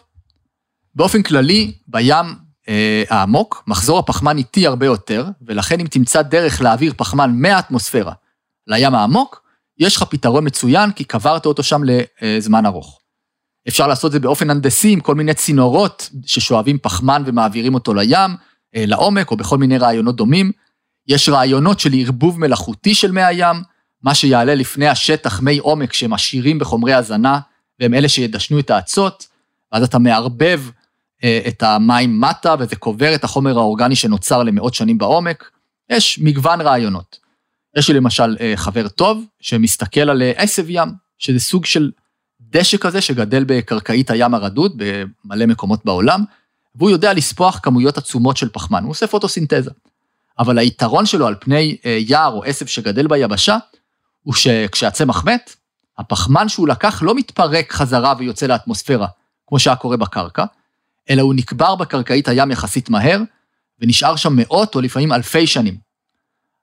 באופן 0.94 1.22
כללי, 1.22 1.72
בים 1.88 2.26
אה, 2.68 3.04
העמוק, 3.10 3.64
מחזור 3.66 3.98
הפחמן 3.98 4.38
איטי 4.38 4.66
הרבה 4.66 4.86
יותר, 4.86 5.26
ולכן 5.42 5.80
אם 5.80 5.86
תמצא 5.86 6.22
דרך 6.22 6.60
להעביר 6.60 6.92
פחמן 6.96 7.32
מהאטמוספירה 7.34 8.12
לים 8.66 8.94
העמוק, 8.94 9.42
יש 9.78 9.96
לך 9.96 10.02
פתרון 10.02 10.46
מצוין, 10.46 10.92
כי 10.92 11.04
קברת 11.04 11.46
אותו 11.46 11.62
שם 11.62 11.82
לזמן 12.22 12.66
ארוך. 12.66 13.00
אפשר 13.68 13.86
לעשות 13.86 14.12
זה 14.12 14.20
באופן 14.20 14.50
הנדסי 14.50 14.92
עם 14.92 15.00
כל 15.00 15.14
מיני 15.14 15.34
צינורות 15.34 16.10
ששואבים 16.26 16.78
פחמן 16.78 17.22
ומעבירים 17.26 17.74
אותו 17.74 17.94
לים, 17.94 18.30
אה, 18.76 18.84
לעומק, 18.86 19.30
או 19.30 19.36
בכל 19.36 19.58
מיני 19.58 19.78
רעיונות 19.78 20.16
דומים. 20.16 20.52
יש 21.08 21.28
רעיונות 21.28 21.80
של 21.80 21.90
ערבוב 21.94 22.40
מלאכותי 22.40 22.94
של 22.94 23.12
מי 23.12 23.22
הים, 23.22 23.56
מה 24.02 24.14
שיעלה 24.14 24.54
לפני 24.54 24.88
השטח 24.88 25.40
מי 25.40 25.58
עומק 25.58 25.92
שהם 25.92 26.12
עשירים 26.12 26.58
בחומרי 26.58 26.94
הזנה, 26.94 27.40
והם 27.80 27.94
אלה 27.94 28.08
שידשנו 28.08 28.58
את 28.58 28.70
האצות, 28.70 29.26
ואז 29.72 29.82
אתה 29.82 29.98
מערבב 29.98 30.62
אה, 31.24 31.40
את 31.48 31.62
המים 31.62 32.20
מטה, 32.20 32.54
וזה 32.58 32.76
קובר 32.76 33.14
את 33.14 33.24
החומר 33.24 33.58
האורגני 33.58 33.96
שנוצר 33.96 34.42
למאות 34.42 34.74
שנים 34.74 34.98
בעומק. 34.98 35.50
יש 35.90 36.18
מגוון 36.18 36.60
רעיונות. 36.60 37.18
יש 37.76 37.88
לי 37.88 37.94
למשל 37.94 38.36
אה, 38.40 38.52
חבר 38.56 38.88
טוב 38.88 39.24
שמסתכל 39.40 40.10
על 40.10 40.22
אה, 40.22 40.32
עשב 40.36 40.64
ים, 40.68 40.88
שזה 41.18 41.40
סוג 41.40 41.64
של 41.64 41.90
דשא 42.40 42.76
כזה 42.76 43.00
שגדל 43.00 43.44
בקרקעית 43.46 44.10
הים 44.10 44.34
הרדוד 44.34 44.82
במלא 45.24 45.46
מקומות 45.46 45.84
בעולם, 45.84 46.24
והוא 46.74 46.90
יודע 46.90 47.12
לספוח 47.12 47.60
כמויות 47.62 47.98
עצומות 47.98 48.36
של 48.36 48.48
פחמן, 48.48 48.82
הוא 48.82 48.90
עושה 48.90 49.06
פוטוסינתזה. 49.06 49.70
אבל 50.38 50.58
היתרון 50.58 51.06
שלו 51.06 51.26
על 51.26 51.34
פני 51.40 51.76
יער 51.84 52.32
או 52.32 52.44
עשב 52.44 52.66
שגדל 52.66 53.06
ביבשה, 53.06 53.56
הוא 54.22 54.34
שכשהצמח 54.34 55.24
מת, 55.24 55.56
הפחמן 55.98 56.48
שהוא 56.48 56.68
לקח 56.68 57.02
לא 57.02 57.14
מתפרק 57.14 57.72
חזרה 57.72 58.14
ויוצא 58.18 58.46
לאטמוספירה, 58.46 59.06
כמו 59.46 59.58
שהיה 59.58 59.76
קורה 59.76 59.96
בקרקע, 59.96 60.44
אלא 61.10 61.22
הוא 61.22 61.34
נקבר 61.34 61.74
בקרקעית 61.74 62.28
הים 62.28 62.50
יחסית 62.50 62.90
מהר, 62.90 63.20
ונשאר 63.80 64.16
שם 64.16 64.32
מאות 64.36 64.74
או 64.74 64.80
לפעמים 64.80 65.12
אלפי 65.12 65.46
שנים. 65.46 65.76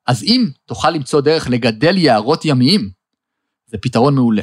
אז 0.08 0.24
אם 0.24 0.50
תוכל 0.66 0.90
למצוא 0.90 1.22
דרך 1.22 1.50
לגדל 1.50 1.98
יערות 1.98 2.46
ימיים, 2.46 2.90
זה 3.68 3.78
פתרון 3.78 4.16
מעולה. 4.16 4.42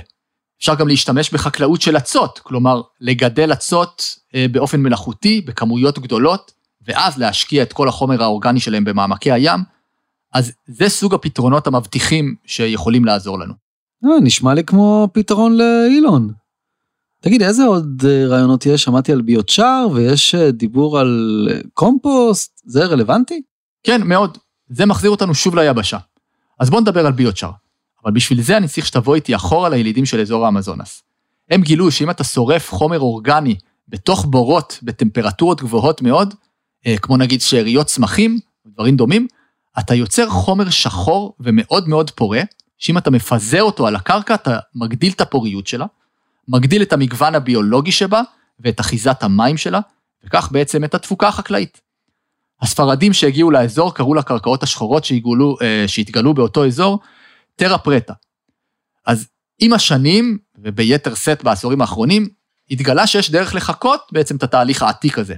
אפשר 0.58 0.74
גם 0.74 0.88
להשתמש 0.88 1.30
בחקלאות 1.30 1.82
של 1.82 1.96
אצות, 1.96 2.38
כלומר, 2.38 2.82
לגדל 3.00 3.52
אצות 3.52 4.18
אה, 4.34 4.46
באופן 4.52 4.80
מלאכותי, 4.80 5.40
בכמויות 5.40 5.98
גדולות, 5.98 6.52
ואז 6.86 7.18
להשקיע 7.18 7.62
את 7.62 7.72
כל 7.72 7.88
החומר 7.88 8.22
האורגני 8.22 8.60
שלהם 8.60 8.84
במעמקי 8.84 9.32
הים, 9.32 9.60
אז 10.32 10.52
זה 10.66 10.88
סוג 10.88 11.14
הפתרונות 11.14 11.66
המבטיחים 11.66 12.34
שיכולים 12.46 13.04
לעזור 13.04 13.38
לנו. 13.38 13.54
אה, 14.04 14.20
נשמע 14.22 14.54
לי 14.54 14.64
כמו 14.64 15.08
פתרון 15.12 15.56
לאילון. 15.56 16.32
תגיד, 17.20 17.42
איזה 17.42 17.64
עוד 17.64 18.02
אה, 18.08 18.26
רעיונות 18.26 18.66
יש? 18.66 18.82
שמעתי 18.82 19.12
על 19.12 19.22
ביוצ'אר 19.22 19.86
ויש 19.92 20.34
אה, 20.34 20.50
דיבור 20.50 20.98
על 20.98 21.48
קומפוסט, 21.74 22.62
זה 22.64 22.84
רלוונטי? 22.84 23.42
כן, 23.82 24.02
מאוד. 24.02 24.38
זה 24.68 24.86
מחזיר 24.86 25.10
אותנו 25.10 25.34
שוב 25.34 25.54
ליבשה. 25.54 25.98
אז 26.60 26.70
בואו 26.70 26.80
נדבר 26.80 27.06
על 27.06 27.12
ביוצ'אר. 27.12 27.50
אבל 28.04 28.12
בשביל 28.12 28.42
זה 28.42 28.56
אני 28.56 28.68
צריך 28.68 28.86
שתבוא 28.86 29.14
איתי 29.14 29.34
אחורה 29.34 29.68
לילידים 29.68 30.06
של 30.06 30.20
אזור 30.20 30.44
האמזונס. 30.44 31.02
הם 31.50 31.62
גילו 31.62 31.90
שאם 31.90 32.10
אתה 32.10 32.24
שורף 32.24 32.70
חומר 32.70 33.00
אורגני 33.00 33.56
בתוך 33.88 34.24
בורות 34.24 34.78
בטמפרטורות 34.82 35.62
גבוהות 35.62 36.02
מאוד, 36.02 36.34
כמו 37.02 37.16
נגיד 37.16 37.40
שאריות 37.40 37.86
צמחים, 37.86 38.38
דברים 38.66 38.96
דומים, 38.96 39.26
אתה 39.78 39.94
יוצר 39.94 40.30
חומר 40.30 40.70
שחור 40.70 41.34
ומאוד 41.40 41.88
מאוד 41.88 42.10
פורה, 42.10 42.42
שאם 42.78 42.98
אתה 42.98 43.10
מפזר 43.10 43.62
אותו 43.62 43.86
על 43.86 43.96
הקרקע, 43.96 44.34
אתה 44.34 44.58
מגדיל 44.74 45.12
את 45.12 45.20
הפוריות 45.20 45.66
שלה, 45.66 45.86
מגדיל 46.48 46.82
את 46.82 46.92
המגוון 46.92 47.34
הביולוגי 47.34 47.92
שבה 47.92 48.22
ואת 48.60 48.80
אחיזת 48.80 49.22
המים 49.22 49.56
שלה, 49.56 49.80
וכך 50.24 50.48
בעצם 50.52 50.84
את 50.84 50.94
התפוקה 50.94 51.28
החקלאית. 51.28 51.80
הספרדים 52.62 53.12
שהגיעו 53.12 53.50
לאזור 53.50 53.94
קראו 53.94 54.14
לקרקעות 54.14 54.62
השחורות 54.62 55.04
שהתגלו, 55.04 55.56
אה, 55.62 55.84
שהתגלו 55.86 56.34
באותו 56.34 56.66
אזור 56.66 56.98
טרה 57.56 57.78
פרטה. 57.78 58.12
אז 59.06 59.28
עם 59.58 59.72
השנים, 59.72 60.38
וביתר 60.58 61.14
שאת 61.14 61.44
בעשורים 61.44 61.80
האחרונים, 61.80 62.28
התגלה 62.70 63.06
שיש 63.06 63.30
דרך 63.30 63.54
לחקות 63.54 64.00
בעצם 64.12 64.36
את 64.36 64.42
התהליך 64.42 64.82
העתיק 64.82 65.18
הזה. 65.18 65.34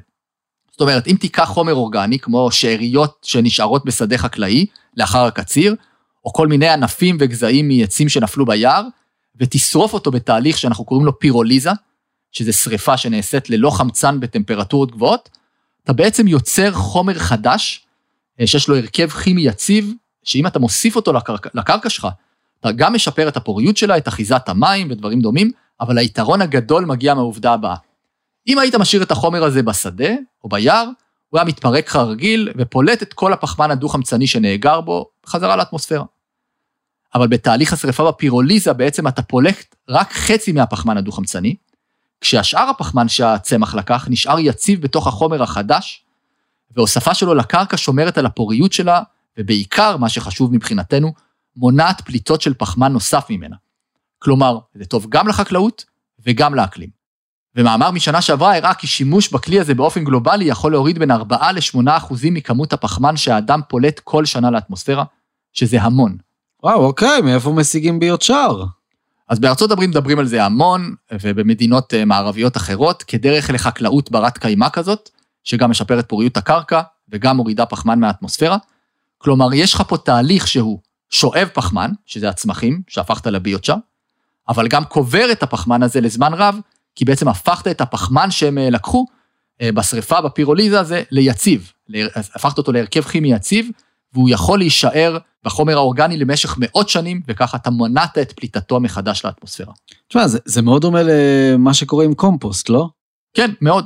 זאת 0.73 0.81
אומרת, 0.81 1.07
אם 1.07 1.17
תיקח 1.21 1.45
חומר 1.45 1.75
אורגני, 1.75 2.19
כמו 2.19 2.51
שאריות 2.51 3.19
שנשארות 3.23 3.85
בשדה 3.85 4.19
חקלאי 4.19 4.67
לאחר 4.97 5.25
הקציר, 5.25 5.75
או 6.25 6.33
כל 6.33 6.49
מיני 6.49 6.69
ענפים 6.69 7.17
וגזעים 7.21 7.69
מעצים 7.69 8.09
שנפלו 8.09 8.47
ביער, 8.47 8.87
ותשרוף 9.37 9.95
אותו 9.95 10.11
בתהליך 10.11 10.59
שאנחנו 10.59 10.85
קוראים 10.85 11.07
לו 11.07 11.19
פירוליזה, 11.19 11.71
שזה 12.33 12.53
שריפה 12.53 12.97
שנעשית 12.97 13.51
ללא 13.51 13.71
חמצן 13.71 14.21
בטמפרטורות 14.21 14.91
גבוהות, 14.91 15.29
אתה 15.85 15.93
בעצם 15.93 16.29
יוצר 16.29 16.73
חומר 16.73 17.15
חדש, 17.15 17.87
אה, 18.41 18.47
שיש 18.47 18.69
לו 18.69 18.77
הרכב 18.77 19.11
כימי 19.11 19.43
יציב, 19.43 19.93
שאם 20.25 20.47
אתה 20.47 20.59
מוסיף 20.59 20.97
אותו 20.97 21.13
לקרקע, 21.13 21.51
לקרקע 21.55 21.91
שלך, 21.91 22.09
אתה 22.61 22.73
גם 22.73 22.95
משפר 22.95 23.29
את 23.29 23.37
הפוריות 23.37 23.77
שלה, 23.77 23.97
את 23.97 24.09
אחיזת 24.09 24.49
המים 24.49 24.91
ודברים 24.91 25.21
דומים, 25.21 25.51
אבל 25.81 25.99
היתרון 25.99 26.43
הגדול 26.43 26.85
מגיע 26.85 27.15
מהעובדה 27.15 27.53
הבאה. 27.53 27.77
אם 28.47 28.59
היית 28.59 28.75
משאיר 28.75 29.03
את 29.03 29.11
החומר 29.11 29.45
הזה 29.45 29.63
בשדה 29.63 30.11
או 30.45 30.49
ביער, 30.49 30.89
הוא 31.29 31.39
היה 31.39 31.45
מתפרק 31.45 31.89
לך 31.89 31.97
רגיל 31.97 32.53
ופולט 32.59 33.03
את 33.03 33.13
כל 33.13 33.33
הפחמן 33.33 33.71
הדו-חמצני 33.71 34.27
שנאגר 34.27 34.81
בו 34.81 35.07
בחזרה 35.25 35.57
לאטמוספירה. 35.57 36.05
אבל 37.15 37.29
בתהליך 37.29 37.73
השרפה 37.73 38.11
בפירוליזה 38.11 38.73
בעצם 38.73 39.09
אתה 39.09 39.23
פולט 39.23 39.75
רק 39.89 40.13
חצי 40.13 40.53
מהפחמן 40.53 40.97
הדו-חמצני, 40.97 41.57
כשהשאר 42.21 42.69
הפחמן 42.69 43.09
שהצמח 43.09 43.75
לקח 43.75 44.07
נשאר 44.11 44.39
יציב 44.39 44.83
בתוך 44.83 45.07
החומר 45.07 45.43
החדש, 45.43 46.05
והוספה 46.71 47.15
שלו 47.15 47.35
לקרקע 47.35 47.77
שומרת 47.77 48.19
על 48.19 48.27
הפוריות 48.27 48.73
שלה, 48.73 49.03
ובעיקר, 49.39 49.97
מה 49.97 50.09
שחשוב 50.09 50.55
מבחינתנו, 50.55 51.13
מונעת 51.57 52.01
פליטות 52.01 52.41
של 52.41 52.55
פחמן 52.55 52.93
נוסף 52.93 53.27
ממנה. 53.31 53.57
כלומר, 54.19 54.59
זה 54.75 54.85
טוב 54.85 55.07
גם 55.09 55.29
לחקלאות 55.29 55.85
וגם 56.27 56.55
לאקלים. 56.55 57.02
ומאמר 57.57 57.91
משנה 57.91 58.23
שעברה 58.23 58.57
הראה 58.57 58.75
כי 58.75 58.87
שימוש 58.87 59.33
בכלי 59.33 59.61
הזה 59.61 59.75
באופן 59.75 60.05
גלובלי 60.05 60.45
יכול 60.45 60.73
להוריד 60.73 60.99
בין 60.99 61.11
4 61.11 61.53
ל-8 61.53 61.79
אחוזים 61.87 62.35
מכמות 62.35 62.73
הפחמן 62.73 63.17
שהאדם 63.17 63.61
פולט 63.69 64.01
כל 64.01 64.25
שנה 64.25 64.51
לאטמוספירה, 64.51 65.05
שזה 65.53 65.83
המון. 65.83 66.17
וואו, 66.63 66.85
אוקיי, 66.85 67.21
מאיפה 67.21 67.51
משיגים 67.51 68.01
ביות 68.01 68.23
שער? 68.23 68.65
אז 69.29 69.39
בארצות 69.39 69.71
הברית 69.71 69.91
מדברים 69.91 70.19
על 70.19 70.27
זה 70.27 70.45
המון, 70.45 70.95
ובמדינות 71.13 71.95
אה, 71.95 72.05
מערביות 72.05 72.57
אחרות, 72.57 73.03
כדרך 73.03 73.51
לחקלאות 73.51 74.11
ברת 74.11 74.39
קיימא 74.39 74.69
כזאת, 74.73 75.11
שגם 75.45 75.71
משפרת 75.71 76.09
פוריות 76.09 76.37
הקרקע 76.37 76.81
וגם 77.09 77.37
מורידה 77.37 77.67
פחמן 77.67 78.01
מהאטמוספירה. 78.01 78.57
כלומר, 79.19 79.55
יש 79.55 79.75
לך 79.75 79.83
פה 79.89 79.97
תהליך 79.97 80.49
שהוא 80.49 80.79
שואב 81.11 81.49
פחמן, 81.55 81.91
שזה 82.07 82.29
הצמחים, 82.29 82.83
שהפכת 82.89 83.27
לביוצ'ר, 83.27 83.75
אבל 84.49 84.69
גם 84.69 84.85
קובר 84.85 85.33
את 85.33 85.43
הפחמן 85.43 85.83
הזה 85.83 86.01
לזמן 86.01 86.35
רב, 86.35 86.59
כי 86.95 87.05
בעצם 87.05 87.29
הפכת 87.29 87.67
את 87.69 87.81
הפחמן 87.81 88.31
שהם 88.31 88.59
אה, 88.59 88.71
לקחו 88.71 89.07
אה, 89.63 89.73
בשריפה, 89.73 90.21
בפירוליזה 90.21 90.81
הזה, 90.81 91.03
ליציב. 91.11 91.73
הפכת 92.35 92.59
אותו 92.59 92.73
להרכב 92.73 93.03
כימי 93.03 93.33
יציב, 93.33 93.69
והוא 94.13 94.29
יכול 94.31 94.59
להישאר 94.59 95.19
בחומר 95.45 95.77
האורגני 95.77 96.17
למשך 96.17 96.55
מאות 96.59 96.89
שנים, 96.89 97.21
וככה 97.29 97.57
אתה 97.57 97.71
מונעת 97.71 98.19
את 98.19 98.33
פליטתו 98.33 98.81
מחדש 98.81 99.25
לאטמוספירה. 99.25 99.73
תשמע, 100.09 100.29
זה, 100.29 100.39
זה 100.45 100.63
מאוד 100.63 100.83
דומה 100.83 101.01
למה 101.03 101.75
שקורה 101.75 102.05
עם 102.05 102.15
קומפוסט, 102.15 102.69
לא? 102.69 102.89
כן, 103.35 103.51
מאוד. 103.61 103.85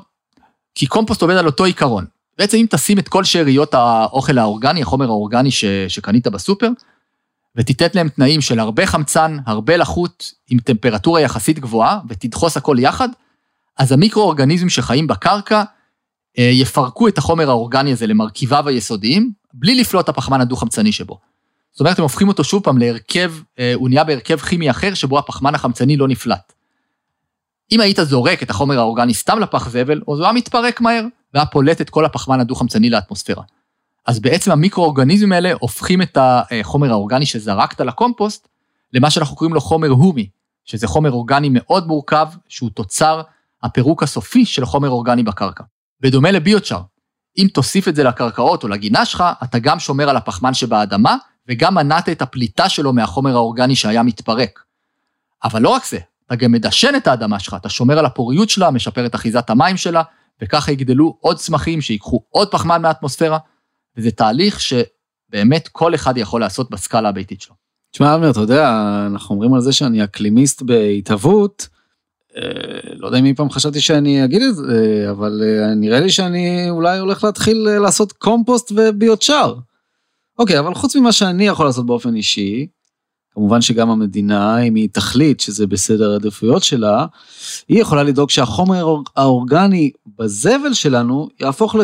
כי 0.74 0.86
קומפוסט 0.86 1.22
עובד 1.22 1.36
על 1.36 1.46
אותו 1.46 1.64
עיקרון. 1.64 2.04
בעצם 2.38 2.56
אם 2.58 2.66
תשים 2.70 2.98
את 2.98 3.08
כל 3.08 3.24
שאריות 3.24 3.74
האוכל 3.74 4.38
האורגני, 4.38 4.82
החומר 4.82 5.06
האורגני 5.06 5.50
ש, 5.50 5.64
שקנית 5.88 6.26
בסופר, 6.26 6.68
ותיתן 7.56 7.86
להם 7.94 8.08
תנאים 8.08 8.40
של 8.40 8.58
הרבה 8.58 8.86
חמצן, 8.86 9.36
הרבה 9.46 9.76
לחות, 9.76 10.32
עם 10.50 10.58
טמפרטורה 10.58 11.20
יחסית 11.20 11.58
גבוהה, 11.58 12.00
ותדחוס 12.08 12.56
הכל 12.56 12.76
יחד, 12.80 13.08
אז 13.78 13.92
המיקרואורגניזמים 13.92 14.68
שחיים 14.68 15.06
בקרקע 15.06 15.62
אה, 16.38 16.50
יפרקו 16.52 17.08
את 17.08 17.18
החומר 17.18 17.50
האורגני 17.50 17.92
הזה 17.92 18.06
למרכיביו 18.06 18.68
היסודיים, 18.68 19.32
בלי 19.54 19.74
לפלוט 19.74 20.08
הפחמן 20.08 20.40
הדו-חמצני 20.40 20.92
שבו. 20.92 21.18
זאת 21.72 21.80
אומרת, 21.80 21.98
הם 21.98 22.02
הופכים 22.02 22.28
אותו 22.28 22.44
שוב 22.44 22.62
פעם 22.62 22.78
להרכב, 22.78 23.32
אה, 23.58 23.72
הוא 23.74 23.88
נהיה 23.88 24.04
בהרכב 24.04 24.38
כימי 24.38 24.70
אחר, 24.70 24.94
שבו 24.94 25.18
הפחמן 25.18 25.54
החמצני 25.54 25.96
לא 25.96 26.08
נפלט. 26.08 26.52
אם 27.72 27.80
היית 27.80 27.98
זורק 28.02 28.42
את 28.42 28.50
החומר 28.50 28.78
האורגני 28.78 29.14
סתם 29.14 29.38
לפח 29.38 29.68
זבל, 29.68 29.96
אז 29.96 30.18
הוא 30.18 30.24
היה 30.24 30.32
מתפרק 30.32 30.80
מהר, 30.80 31.04
והיה 31.34 31.46
פולט 31.46 31.80
את 31.80 31.90
כל 31.90 32.04
הפחמן 32.04 32.40
הדו-חמצני 32.40 32.90
לאטמוספירה. 32.90 33.42
אז 34.06 34.20
בעצם 34.20 34.52
המיקרואורגניזמים 34.52 35.32
האלה 35.32 35.52
הופכים 35.60 36.02
את 36.02 36.18
החומר 36.20 36.90
האורגני 36.90 37.26
שזרקת 37.26 37.80
לקומפוסט, 37.80 38.48
למה 38.92 39.10
שאנחנו 39.10 39.36
קוראים 39.36 39.54
לו 39.54 39.60
חומר 39.60 39.88
הומי, 39.88 40.28
שזה 40.64 40.86
חומר 40.86 41.12
אורגני 41.12 41.48
מאוד 41.50 41.86
מורכב, 41.86 42.28
שהוא 42.48 42.70
תוצר 42.70 43.22
הפירוק 43.62 44.02
הסופי 44.02 44.44
של 44.44 44.64
חומר 44.64 44.88
אורגני 44.88 45.22
בקרקע. 45.22 45.64
בדומה 46.00 46.30
לביוטשר, 46.30 46.80
אם 47.38 47.46
תוסיף 47.52 47.88
את 47.88 47.96
זה 47.96 48.04
לקרקעות 48.04 48.62
או 48.62 48.68
לגינה 48.68 49.04
שלך, 49.04 49.24
אתה 49.42 49.58
גם 49.58 49.78
שומר 49.78 50.08
על 50.08 50.16
הפחמן 50.16 50.54
שבאדמה, 50.54 51.16
וגם 51.48 51.74
מנעת 51.74 52.08
את 52.08 52.22
הפליטה 52.22 52.68
שלו 52.68 52.92
מהחומר 52.92 53.34
האורגני 53.34 53.76
שהיה 53.76 54.02
מתפרק. 54.02 54.60
אבל 55.44 55.62
לא 55.62 55.68
רק 55.68 55.84
זה, 55.86 55.98
אתה 56.26 56.36
גם 56.36 56.52
מדשן 56.52 56.92
את 56.96 57.06
האדמה 57.06 57.38
שלך, 57.38 57.54
אתה 57.54 57.68
שומר 57.68 57.98
על 57.98 58.06
הפוריות 58.06 58.50
שלה, 58.50 58.70
משפר 58.70 59.06
את 59.06 59.14
אחיזת 59.14 59.50
המים 59.50 59.76
שלה, 59.76 60.02
וככה 60.42 60.72
יגדלו 60.72 61.16
עוד 61.20 61.36
צמחים 61.36 61.80
שיקחו 61.80 62.20
עוד 62.30 62.50
פחמן 62.50 62.82
מהאטמוספירה, 62.82 63.38
וזה 63.96 64.10
תהליך 64.10 64.60
שבאמת 64.60 65.68
כל 65.68 65.94
אחד 65.94 66.16
יכול 66.16 66.40
לעשות 66.40 66.70
בסקאלה 66.70 67.08
הביתית 67.08 67.40
שלו. 67.40 67.54
תשמע, 67.92 68.14
אבנר, 68.14 68.30
אתה 68.30 68.40
יודע, 68.40 68.70
אנחנו 69.06 69.34
אומרים 69.34 69.54
על 69.54 69.60
זה 69.60 69.72
שאני 69.72 70.04
אקלימיסט 70.04 70.62
בהתהוות, 70.62 71.68
אה, 72.36 72.94
לא 72.96 73.06
יודע 73.06 73.18
אם 73.18 73.24
אי 73.24 73.34
פעם 73.34 73.50
חשבתי 73.50 73.80
שאני 73.80 74.24
אגיד 74.24 74.42
את 74.42 74.54
זה, 74.54 75.06
אבל 75.10 75.42
אה, 75.44 75.74
נראה 75.74 76.00
לי 76.00 76.10
שאני 76.10 76.70
אולי 76.70 76.98
הולך 76.98 77.24
להתחיל 77.24 77.68
אה, 77.70 77.78
לעשות 77.78 78.12
קומפוסט 78.12 78.72
ו 78.76 78.85
biochar. 78.85 79.54
אוקיי, 80.38 80.58
אבל 80.58 80.74
חוץ 80.74 80.96
ממה 80.96 81.12
שאני 81.12 81.46
יכול 81.46 81.66
לעשות 81.66 81.86
באופן 81.86 82.14
אישי, 82.14 82.66
כמובן 83.34 83.60
שגם 83.60 83.90
המדינה, 83.90 84.58
אם 84.58 84.74
היא 84.74 84.88
תחליט 84.92 85.40
שזה 85.40 85.66
בסדר 85.66 86.12
העדיפויות 86.12 86.62
שלה, 86.62 87.06
היא 87.68 87.80
יכולה 87.80 88.02
לדאוג 88.02 88.30
שהחומר 88.30 88.94
האורגני 89.16 89.90
בזבל 90.18 90.72
שלנו 90.72 91.28
יהפוך 91.40 91.74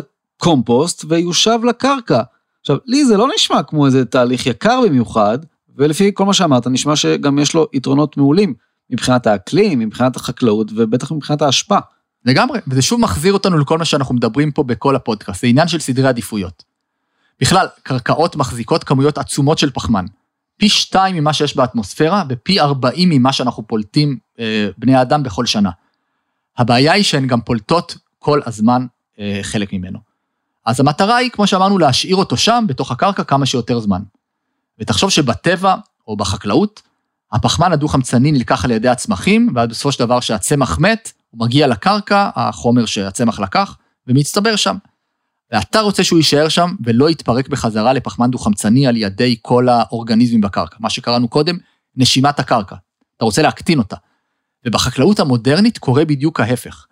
לקומפוסט 0.42 1.04
ויושב 1.08 1.58
לקרקע. 1.68 2.22
עכשיו, 2.60 2.76
לי 2.86 3.04
זה 3.04 3.16
לא 3.16 3.28
נשמע 3.34 3.62
כמו 3.62 3.86
איזה 3.86 4.04
תהליך 4.04 4.46
יקר 4.46 4.80
במיוחד, 4.84 5.38
ולפי 5.76 6.10
כל 6.14 6.24
מה 6.24 6.34
שאמרת, 6.34 6.66
נשמע 6.66 6.96
שגם 6.96 7.38
יש 7.38 7.54
לו 7.54 7.66
יתרונות 7.72 8.16
מעולים 8.16 8.54
מבחינת 8.90 9.26
האקלים, 9.26 9.78
מבחינת 9.78 10.16
החקלאות 10.16 10.70
ובטח 10.76 11.12
מבחינת 11.12 11.42
ההשפעה. 11.42 11.80
לגמרי, 12.24 12.60
וזה 12.66 12.82
שוב 12.82 13.00
מחזיר 13.00 13.32
אותנו 13.32 13.58
לכל 13.58 13.78
מה 13.78 13.84
שאנחנו 13.84 14.14
מדברים 14.14 14.50
פה 14.50 14.62
בכל 14.62 14.96
הפודקאסט, 14.96 15.40
זה 15.40 15.46
עניין 15.46 15.68
של 15.68 15.80
סדרי 15.80 16.08
עדיפויות. 16.08 16.64
בכלל, 17.40 17.66
קרקעות 17.82 18.36
מחזיקות 18.36 18.84
כמויות 18.84 19.18
עצומות 19.18 19.58
של 19.58 19.70
פחמן. 19.70 20.04
פי 20.56 20.68
שתיים 20.68 21.16
ממה 21.16 21.32
שיש 21.32 21.56
באטמוספירה 21.56 22.24
ופי 22.28 22.60
ארבעים 22.60 23.08
ממה 23.08 23.32
שאנחנו 23.32 23.66
פולטים 23.66 24.18
אה, 24.40 24.68
בני 24.78 24.94
האדם 24.94 25.22
בכל 25.22 25.46
שנה. 25.46 25.70
הבעיה 26.58 26.92
היא 26.92 27.04
שהן 27.04 27.26
גם 27.26 27.40
פולטות 27.40 27.96
כל 28.18 28.40
הזמן 28.46 28.86
אה, 29.18 29.40
חלק 29.42 29.72
ממנו. 29.72 30.11
אז 30.64 30.80
המטרה 30.80 31.16
היא, 31.16 31.30
כמו 31.30 31.46
שאמרנו, 31.46 31.78
להשאיר 31.78 32.16
אותו 32.16 32.36
שם, 32.36 32.64
בתוך 32.68 32.90
הקרקע, 32.90 33.24
כמה 33.24 33.46
שיותר 33.46 33.80
זמן. 33.80 34.02
ותחשוב 34.78 35.10
שבטבע, 35.10 35.74
או 36.06 36.16
בחקלאות, 36.16 36.82
הפחמן 37.32 37.72
הדו-חמצני 37.72 38.32
נלקח 38.32 38.64
על 38.64 38.70
ידי 38.70 38.88
הצמחים, 38.88 39.52
ואז 39.54 39.68
בסופו 39.68 39.92
של 39.92 39.98
דבר 40.04 40.20
שהצמח 40.20 40.78
מת, 40.78 41.12
הוא 41.30 41.40
מגיע 41.40 41.66
לקרקע, 41.66 42.30
החומר 42.34 42.86
שהצמח 42.86 43.40
לקח, 43.40 43.76
ומצטבר 44.06 44.56
שם. 44.56 44.76
ואתה 45.52 45.80
רוצה 45.80 46.04
שהוא 46.04 46.18
יישאר 46.18 46.48
שם 46.48 46.74
ולא 46.84 47.10
יתפרק 47.10 47.48
בחזרה 47.48 47.92
לפחמן 47.92 48.30
דו-חמצני 48.30 48.86
על 48.86 48.96
ידי 48.96 49.36
כל 49.42 49.68
האורגניזמים 49.68 50.40
בקרקע, 50.40 50.76
מה 50.80 50.90
שקראנו 50.90 51.28
קודם, 51.28 51.58
נשימת 51.96 52.38
הקרקע. 52.38 52.76
אתה 53.16 53.24
רוצה 53.24 53.42
להקטין 53.42 53.78
אותה. 53.78 53.96
ובחקלאות 54.66 55.20
המודרנית 55.20 55.78
קורה 55.78 56.04
בדיוק 56.04 56.40
ההפך. 56.40 56.86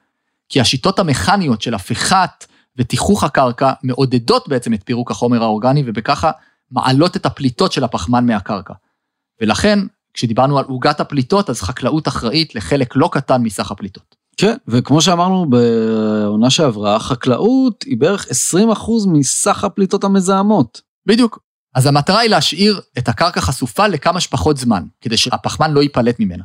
כי 0.49 0.61
השיטות 0.61 0.99
המכניות 0.99 1.63
של 1.63 1.75
הפיכת 1.75 2.45
ותיחוך 2.81 3.25
הקרקע 3.25 3.73
מעודדות 3.83 4.49
בעצם 4.49 4.75
את 4.75 4.81
פירוק 4.85 5.11
החומר 5.11 5.43
האורגני, 5.43 5.83
ובככה 5.87 6.31
מעלות 6.71 7.17
את 7.17 7.27
הפליטות 7.27 7.73
של 7.73 7.85
הפחמן 7.85 8.27
מהקרקע. 8.27 8.75
ולכן, 9.41 9.79
כשדיברנו 10.15 10.59
על 10.59 10.65
עוגת 10.65 11.01
הפליטות, 11.01 11.51
אז 11.51 11.63
חקלאות 11.63 12.09
אחראית 12.09 12.55
לחלק 12.55 12.97
לא 12.97 13.09
קטן 13.13 13.43
מסך 13.43 13.71
הפליטות. 13.71 14.17
כן, 14.37 14.57
וכמו 14.69 15.01
שאמרנו 15.01 15.51
בעונה 15.51 16.51
שעברה, 16.51 16.99
חקלאות 16.99 17.83
היא 17.83 17.99
בערך 17.99 18.27
20% 18.27 18.29
מסך 19.07 19.65
הפליטות 19.65 20.05
המזהמות. 20.05 20.81
בדיוק. 21.07 21.39
אז 21.75 21.87
המטרה 21.87 22.19
היא 22.19 22.31
להשאיר 22.31 22.81
את 22.99 23.09
הקרקע 23.09 23.41
חשופה 23.41 23.87
לכמה 23.87 24.21
שפחות 24.21 24.57
זמן, 24.57 24.83
כדי 25.01 25.17
שהפחמן 25.17 25.71
לא 25.71 25.83
ייפלט 25.83 26.21
ממנה. 26.21 26.45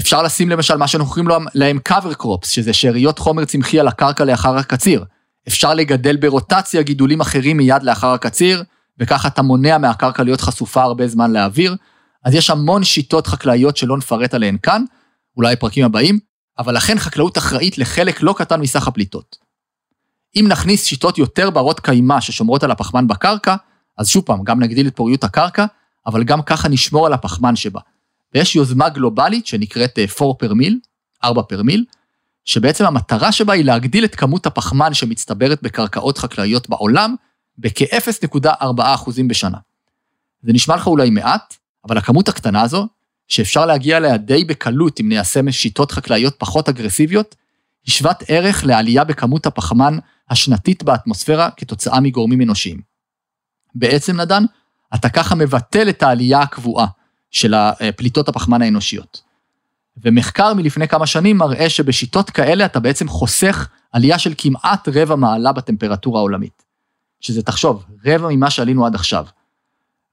אפשר 0.00 0.22
לשים 0.22 0.50
למשל 0.50 0.76
מה 0.76 0.88
שאנחנו 0.88 1.12
קוראים 1.14 1.46
להם 1.54 1.78
cover 1.88 2.22
crops, 2.22 2.46
שזה 2.46 2.72
שאריות 2.72 3.18
חומר 3.18 3.44
צמחי 3.44 3.80
על 3.80 3.88
הקרקע 3.88 4.24
לאחר 4.24 4.56
הקציר. 4.56 5.04
אפשר 5.48 5.74
לגדל 5.74 6.16
ברוטציה 6.16 6.82
גידולים 6.82 7.20
אחרים 7.20 7.56
מיד 7.56 7.82
לאחר 7.82 8.08
הקציר, 8.08 8.62
וככה 8.98 9.28
אתה 9.28 9.42
מונע 9.42 9.78
מהקרקע 9.78 10.22
להיות 10.22 10.40
חשופה 10.40 10.82
הרבה 10.82 11.08
זמן 11.08 11.32
לאוויר. 11.32 11.76
אז 12.24 12.34
יש 12.34 12.50
המון 12.50 12.84
שיטות 12.84 13.26
חקלאיות 13.26 13.76
שלא 13.76 13.96
נפרט 13.96 14.34
עליהן 14.34 14.56
כאן, 14.62 14.84
אולי 15.36 15.56
בפרקים 15.56 15.84
הבאים, 15.84 16.18
אבל 16.58 16.76
לכן 16.76 16.98
חקלאות 16.98 17.38
אחראית 17.38 17.78
לחלק 17.78 18.22
לא 18.22 18.34
קטן 18.38 18.60
מסך 18.60 18.88
הפליטות. 18.88 19.36
אם 20.36 20.46
נכניס 20.48 20.84
שיטות 20.84 21.18
יותר 21.18 21.50
ברות 21.50 21.80
קיימא 21.80 22.20
ששומרות 22.20 22.62
על 22.62 22.70
הפחמן 22.70 23.08
בקרקע, 23.08 23.56
אז 23.98 24.08
שוב 24.08 24.24
פעם, 24.24 24.44
גם 24.44 24.60
נגדיל 24.60 24.86
את 24.86 24.96
פוריות 24.96 25.24
הקרקע, 25.24 25.66
אבל 26.06 26.24
גם 26.24 26.42
ככה 26.42 26.68
נשמור 26.68 27.06
על 27.06 27.12
הפחמן 27.12 27.56
שבה. 27.56 27.80
ויש 28.34 28.56
יוזמה 28.56 28.88
גלובלית 28.88 29.46
שנקראת 29.46 29.98
4 30.22 30.34
פר 30.38 30.54
מיל, 30.54 30.78
4 31.24 31.42
פר 31.42 31.62
מיל, 31.62 31.84
שבעצם 32.44 32.84
המטרה 32.84 33.32
שבה 33.32 33.52
היא 33.52 33.64
להגדיל 33.64 34.04
את 34.04 34.14
כמות 34.14 34.46
הפחמן 34.46 34.94
שמצטברת 34.94 35.62
בקרקעות 35.62 36.18
חקלאיות 36.18 36.68
בעולם 36.68 37.14
בכ-0.4% 37.58 39.10
בשנה. 39.28 39.58
זה 40.42 40.52
נשמע 40.52 40.76
לך 40.76 40.86
אולי 40.86 41.10
מעט, 41.10 41.56
אבל 41.88 41.98
הכמות 41.98 42.28
הקטנה 42.28 42.62
הזו 42.62 42.88
שאפשר 43.28 43.66
להגיע 43.66 43.96
אליה 43.96 44.16
די 44.16 44.44
בקלות 44.44 45.00
אם 45.00 45.08
ניישם 45.08 45.52
שיטות 45.52 45.92
חקלאיות 45.92 46.34
פחות 46.38 46.68
אגרסיביות, 46.68 47.34
היא 47.86 47.92
שוות 47.92 48.22
ערך 48.28 48.64
לעלייה 48.64 49.04
בכמות 49.04 49.46
הפחמן 49.46 49.98
השנתית 50.30 50.82
באטמוספירה 50.82 51.50
כתוצאה 51.50 52.00
מגורמים 52.00 52.42
אנושיים. 52.42 52.80
בעצם, 53.74 54.20
נדן, 54.20 54.44
אתה 54.94 55.08
ככה 55.08 55.34
מבטל 55.34 55.88
את 55.88 56.02
העלייה 56.02 56.40
הקבועה 56.40 56.86
של 57.30 57.54
פליטות 57.96 58.28
הפחמן 58.28 58.62
האנושיות. 58.62 59.22
ומחקר 59.96 60.54
מלפני 60.54 60.88
כמה 60.88 61.06
שנים 61.06 61.38
מראה 61.38 61.70
שבשיטות 61.70 62.30
כאלה 62.30 62.64
אתה 62.64 62.80
בעצם 62.80 63.08
חוסך 63.08 63.68
עלייה 63.92 64.18
של 64.18 64.34
כמעט 64.38 64.88
רבע 64.88 65.16
מעלה 65.16 65.52
בטמפרטורה 65.52 66.20
העולמית. 66.20 66.62
שזה, 67.20 67.42
תחשוב, 67.42 67.84
רבע 68.06 68.28
ממה 68.30 68.50
שעלינו 68.50 68.86
עד 68.86 68.94
עכשיו. 68.94 69.26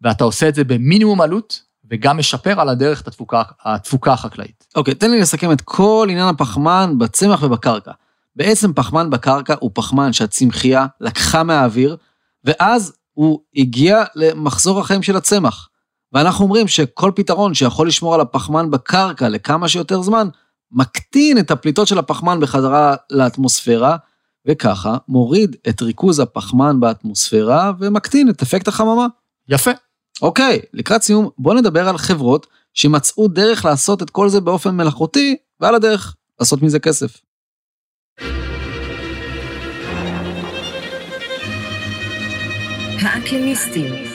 ואתה 0.01 0.23
עושה 0.23 0.49
את 0.49 0.55
זה 0.55 0.63
במינימום 0.63 1.21
עלות, 1.21 1.61
וגם 1.91 2.17
משפר 2.17 2.61
על 2.61 2.69
הדרך 2.69 3.01
את 3.01 3.07
התפוקה, 3.07 3.43
התפוקה 3.63 4.13
החקלאית. 4.13 4.67
אוקיי, 4.75 4.95
תן 4.95 5.11
לי 5.11 5.21
לסכם 5.21 5.51
את 5.51 5.61
כל 5.61 6.07
עניין 6.11 6.27
הפחמן 6.27 6.93
בצמח 6.97 7.43
ובקרקע. 7.43 7.91
בעצם 8.35 8.73
פחמן 8.73 9.09
בקרקע 9.09 9.55
הוא 9.59 9.71
פחמן 9.73 10.13
שהצמחייה 10.13 10.85
לקחה 11.01 11.43
מהאוויר, 11.43 11.97
ואז 12.43 12.93
הוא 13.13 13.39
הגיע 13.55 14.03
למחזור 14.15 14.79
החיים 14.79 15.03
של 15.03 15.15
הצמח. 15.15 15.69
ואנחנו 16.13 16.45
אומרים 16.45 16.67
שכל 16.67 17.11
פתרון 17.15 17.53
שיכול 17.53 17.87
לשמור 17.87 18.13
על 18.15 18.21
הפחמן 18.21 18.71
בקרקע 18.71 19.29
לכמה 19.29 19.67
שיותר 19.67 20.01
זמן, 20.01 20.27
מקטין 20.71 21.37
את 21.37 21.51
הפליטות 21.51 21.87
של 21.87 21.97
הפחמן 21.97 22.39
בחזרה 22.39 22.95
לאטמוספירה, 23.09 23.97
וככה 24.47 24.97
מוריד 25.07 25.55
את 25.69 25.81
ריכוז 25.81 26.19
הפחמן 26.19 26.79
באטמוספירה 26.79 27.71
ומקטין 27.79 28.29
את 28.29 28.41
אפקט 28.41 28.67
החממה. 28.67 29.07
יפה. 29.49 29.71
אוקיי, 30.21 30.59
לקראת 30.73 31.01
סיום, 31.01 31.29
בוא 31.37 31.53
נדבר 31.53 31.89
על 31.89 31.97
חברות 31.97 32.47
שמצאו 32.73 33.27
דרך 33.27 33.65
לעשות 33.65 34.01
את 34.01 34.09
כל 34.09 34.29
זה 34.29 34.41
באופן 34.41 34.75
מלאכותי, 34.75 35.35
ועל 35.59 35.75
הדרך 35.75 36.15
לעשות 36.39 36.61
מזה 36.61 36.79
כסף. 36.79 37.21
האקלימיסטים. 43.01 44.08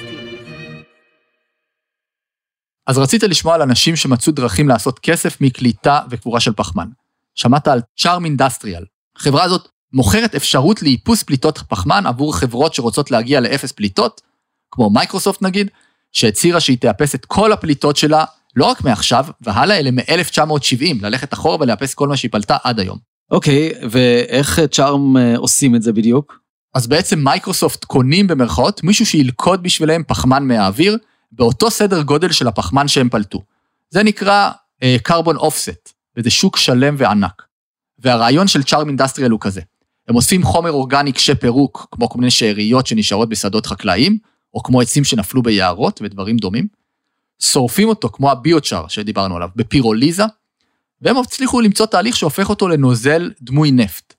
אז 2.87 2.99
רצית 2.99 3.23
לשמוע 3.23 3.55
על 3.55 3.63
אנשים 3.63 3.97
שמצאו 3.97 4.33
דרכים 4.33 4.69
לעשות 4.69 4.99
כסף 4.99 5.41
מקליטה 5.41 6.01
וקבורה 6.11 6.41
של 6.41 6.53
פחמן. 6.53 6.89
שמעת 7.35 7.69
על 7.69 7.81
Charm 7.99 8.25
Industrial. 8.25 8.85
החברה 9.17 9.43
הזאת 9.43 9.69
מוכרת 9.93 10.35
אפשרות 10.35 10.83
לאיפוס 10.83 11.23
פליטות 11.23 11.59
פחמן 11.69 12.07
עבור 12.07 12.37
חברות 12.37 12.75
שרוצות 12.75 13.11
להגיע 13.11 13.41
לאפס 13.41 13.73
פליטות, 13.73 14.21
כמו 14.71 14.91
מייקרוסופט 14.91 15.43
נגיד, 15.43 15.71
שהצהירה 16.13 16.61
שהיא 16.61 16.79
תאפס 16.79 17.15
את 17.15 17.25
כל 17.25 17.53
הפליטות 17.53 17.97
שלה, 17.97 18.25
לא 18.57 18.65
רק 18.65 18.85
מעכשיו 18.85 19.27
והלאה, 19.41 19.79
אלא 19.79 19.91
מ-1970, 19.91 20.95
ללכת 21.03 21.35
אחורה 21.35 21.57
ולאפס 21.61 21.95
כל 21.95 22.09
מה 22.09 22.17
שהיא 22.17 22.31
פלטה 22.31 22.57
עד 22.65 22.81
היום. 22.81 22.99
אוקיי, 23.31 23.73
ואיך 23.91 24.61
Charm 24.71 25.17
אה, 25.17 25.37
עושים 25.37 25.75
את 25.75 25.83
זה 25.83 25.93
בדיוק? 25.93 26.41
אז 26.75 26.87
בעצם 26.87 27.19
מייקרוסופט 27.19 27.85
קונים 27.85 28.27
במרכאות 28.27 28.85
מישהו 28.85 29.07
שילכוד 29.07 29.63
בשבילם 29.63 30.03
פחמן 30.07 30.49
מהאוויר, 30.49 30.97
באותו 31.37 31.71
סדר 31.71 32.03
גודל 32.03 32.33
של 32.33 32.49
הפחמן 32.49 32.89
שהם 32.89 33.09
פלטו. 33.09 33.43
זה 33.91 34.03
נקרא 34.03 34.51
קרבון 35.03 35.37
uh, 35.37 35.39
אופסט, 35.39 35.93
וזה 36.17 36.31
שוק 36.31 36.57
שלם 36.57 36.95
וענק. 36.99 37.43
והרעיון 37.99 38.49
של 38.49 38.63
צ'ארם 38.63 38.89
אינדסטריאל 38.89 39.31
הוא 39.31 39.41
כזה, 39.41 39.61
הם 40.09 40.17
אוספים 40.17 40.43
חומר 40.43 40.71
אורגני 40.71 41.13
קשה 41.13 41.35
פירוק, 41.35 41.87
כמו 41.91 42.09
כל 42.09 42.19
מיני 42.19 42.31
שאריות 42.31 42.87
שנשארות 42.87 43.29
בשדות 43.29 43.67
חקלאיים, 43.67 44.19
או 44.55 44.63
כמו 44.63 44.81
עצים 44.81 45.05
שנפלו 45.05 45.43
ביערות 45.43 46.01
ודברים 46.03 46.37
דומים, 46.37 46.67
שורפים 47.39 47.89
אותו, 47.89 48.09
כמו 48.09 48.31
הביוצ'אר 48.31 48.89
שדיברנו 48.89 49.37
עליו, 49.37 49.49
בפירוליזה, 49.57 50.25
והם 51.01 51.17
הצליחו 51.17 51.61
למצוא 51.61 51.87
תהליך 51.87 52.17
שהופך 52.17 52.51
אותו 52.51 52.69
לנוזל 52.69 53.31
דמוי 53.41 53.71
נפט. 53.71 54.15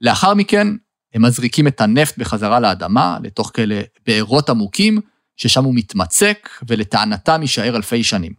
לאחר 0.00 0.34
מכן, 0.34 0.68
הם 1.14 1.22
מזריקים 1.22 1.66
את 1.66 1.80
הנפט 1.80 2.18
בחזרה 2.18 2.60
לאדמה, 2.60 3.18
לתוך 3.22 3.50
כאלה 3.54 3.82
בארות 4.06 4.50
עמוקים, 4.50 5.00
ששם 5.42 5.64
הוא 5.64 5.74
מתמצק, 5.74 6.48
ולטענתם 6.68 7.42
יישאר 7.42 7.76
אלפי 7.76 8.04
שנים. 8.04 8.32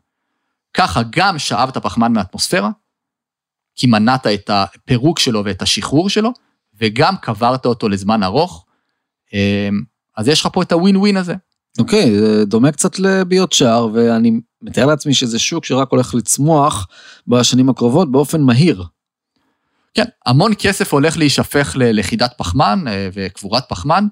ככה 0.73 1.01
גם 1.09 1.39
שאבת 1.39 1.77
הפחמן 1.77 2.13
מהאטמוספירה, 2.13 2.69
כי 3.75 3.87
מנעת 3.87 4.27
את 4.27 4.49
הפירוק 4.53 5.19
שלו 5.19 5.45
ואת 5.45 5.61
השחרור 5.61 6.09
שלו, 6.09 6.29
וגם 6.79 7.17
קברת 7.17 7.65
אותו 7.65 7.89
לזמן 7.89 8.23
ארוך. 8.23 8.65
אמ, 9.33 9.81
אז 10.17 10.27
יש 10.27 10.41
לך 10.41 10.47
פה 10.53 10.61
את 10.61 10.71
הווין 10.71 10.97
ווין 10.97 11.17
הזה. 11.17 11.35
אוקיי, 11.79 12.05
okay, 12.05 12.19
זה 12.19 12.45
דומה 12.45 12.71
קצת 12.71 12.99
לביוטשאר, 12.99 13.87
ואני 13.93 14.31
מתאר 14.61 14.85
לעצמי 14.85 15.13
שזה 15.13 15.39
שוק 15.39 15.65
שרק 15.65 15.89
הולך 15.89 16.15
לצמוח 16.15 16.87
בשנים 17.27 17.69
הקרובות 17.69 18.11
באופן 18.11 18.41
מהיר. 18.41 18.83
כן, 19.93 20.05
המון 20.25 20.51
כסף 20.59 20.93
הולך 20.93 21.17
להישפך 21.17 21.75
ללכידת 21.75 22.33
פחמן 22.37 22.87
אה, 22.87 23.09
וקבורת 23.13 23.63
פחמן, 23.69 24.07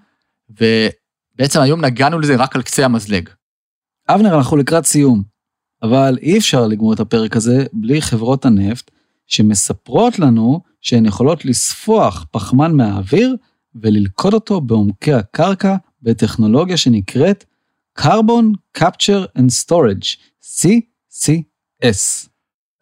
ובעצם 1.35 1.61
היום 1.61 1.85
נגענו 1.85 2.19
לזה 2.19 2.35
רק 2.35 2.55
על 2.55 2.61
קצה 2.61 2.85
המזלג. 2.85 3.29
אבנר, 4.09 4.37
אנחנו 4.37 4.57
לקראת 4.57 4.85
סיום, 4.85 5.23
אבל 5.83 6.17
אי 6.21 6.37
אפשר 6.37 6.67
לגמור 6.67 6.93
את 6.93 6.99
הפרק 6.99 7.35
הזה 7.35 7.65
בלי 7.73 8.01
חברות 8.01 8.45
הנפט, 8.45 8.91
שמספרות 9.27 10.19
לנו 10.19 10.61
שהן 10.81 11.05
יכולות 11.05 11.45
לספוח 11.45 12.25
פחמן 12.31 12.75
מהאוויר 12.75 13.35
וללכוד 13.75 14.33
אותו 14.33 14.61
בעומקי 14.61 15.13
הקרקע 15.13 15.75
בטכנולוגיה 16.01 16.77
שנקראת 16.77 17.45
Carbon 17.99 18.77
Capture 18.77 19.25
and 19.37 19.65
Storage, 19.65 20.17
CCS. 20.41 22.27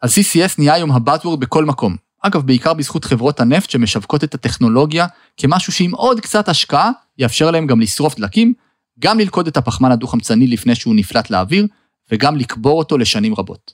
אז 0.02 0.18
CCS 0.18 0.54
נהיה 0.58 0.74
היום 0.74 0.92
הבאטוורד 0.92 1.40
בכל 1.40 1.64
מקום. 1.64 1.96
אגב, 2.22 2.46
בעיקר 2.46 2.74
בזכות 2.74 3.04
חברות 3.04 3.40
הנפט 3.40 3.70
שמשווקות 3.70 4.24
את 4.24 4.34
הטכנולוגיה 4.34 5.06
כמשהו 5.36 5.72
שעם 5.72 5.94
עוד 5.94 6.20
קצת 6.20 6.48
השקעה, 6.48 6.90
יאפשר 7.18 7.50
להם 7.50 7.66
גם 7.66 7.80
לשרוף 7.80 8.16
דלקים, 8.16 8.52
גם 8.98 9.18
ללכוד 9.18 9.46
את 9.46 9.56
הפחמן 9.56 9.92
הדו-חמצני 9.92 10.46
לפני 10.46 10.74
שהוא 10.74 10.94
נפלט 10.94 11.30
לאוויר, 11.30 11.66
וגם 12.12 12.36
לקבור 12.36 12.78
אותו 12.78 12.98
לשנים 12.98 13.34
רבות. 13.34 13.72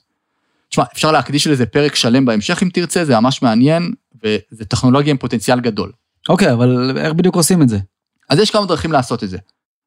תשמע, 0.69 0.83
אפשר 0.93 1.11
להקדיש 1.11 1.47
לזה 1.47 1.65
פרק 1.65 1.95
שלם 1.95 2.25
בהמשך 2.25 2.63
אם 2.63 2.69
תרצה, 2.69 3.05
זה 3.05 3.19
ממש 3.19 3.41
מעניין, 3.41 3.93
וזה 4.23 4.65
טכנולוגיה 4.65 5.11
עם 5.11 5.17
פוטנציאל 5.17 5.59
גדול. 5.59 5.91
אוקיי, 6.29 6.49
okay, 6.49 6.53
אבל 6.53 6.97
איך 6.97 7.13
בדיוק 7.13 7.35
עושים 7.35 7.61
את 7.61 7.69
זה? 7.69 7.79
אז 8.29 8.39
יש 8.39 8.51
כמה 8.51 8.65
דרכים 8.65 8.91
לעשות 8.91 9.23
את 9.23 9.29
זה. 9.29 9.37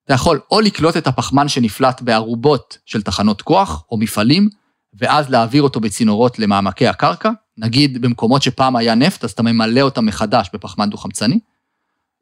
אתה 0.04 0.14
יכול 0.14 0.40
או 0.50 0.60
לקלוט 0.60 0.96
את 0.96 1.06
הפחמן 1.06 1.48
שנפלט 1.48 2.02
בארובות 2.02 2.78
של 2.86 3.02
תחנות 3.02 3.42
כוח 3.42 3.84
או 3.90 3.96
מפעלים, 3.96 4.48
ואז 4.94 5.30
להעביר 5.30 5.62
אותו 5.62 5.80
בצינורות 5.80 6.38
למעמקי 6.38 6.86
הקרקע, 6.86 7.30
נגיד 7.58 8.02
במקומות 8.02 8.42
שפעם 8.42 8.76
היה 8.76 8.94
נפט, 8.94 9.24
אז 9.24 9.30
אתה 9.30 9.42
ממלא 9.42 9.80
אותם 9.80 10.06
מחדש 10.06 10.50
בפחמן 10.52 10.90
דו-חמצני. 10.90 11.38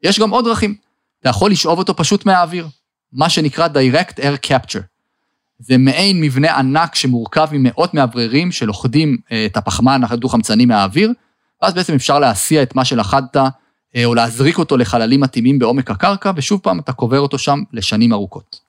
יש 0.03 0.19
גם 0.19 0.29
עוד 0.29 0.45
דרכים. 0.45 0.75
אתה 1.19 1.29
יכול 1.29 1.51
לשאוב 1.51 1.79
אותו 1.79 1.95
פשוט 1.95 2.25
מהאוויר, 2.25 2.67
מה 3.13 3.29
שנקרא 3.29 3.67
Direct 3.67 4.19
Air 4.19 4.47
Capture. 4.49 4.81
זה 5.59 5.77
מעין 5.77 6.21
מבנה 6.21 6.57
ענק 6.57 6.95
שמורכב 6.95 7.47
ממאות 7.51 7.93
מאווררים 7.93 8.51
שלוכדים 8.51 9.17
אה, 9.31 9.45
את 9.45 9.57
הפחמן 9.57 10.01
הדו-חמצני 10.09 10.65
מהאוויר, 10.65 11.13
ואז 11.61 11.73
בעצם 11.73 11.93
אפשר 11.93 12.19
להסיע 12.19 12.63
את 12.63 12.75
מה 12.75 12.85
שלכדת, 12.85 13.37
אה, 13.95 14.05
או 14.05 14.15
להזריק 14.15 14.57
אותו 14.57 14.77
לחללים 14.77 15.19
מתאימים 15.19 15.59
בעומק 15.59 15.91
הקרקע, 15.91 16.31
ושוב 16.35 16.59
פעם 16.63 16.79
אתה 16.79 16.93
קובר 16.93 17.19
אותו 17.19 17.37
שם 17.37 17.59
לשנים 17.73 18.13
ארוכות. 18.13 18.68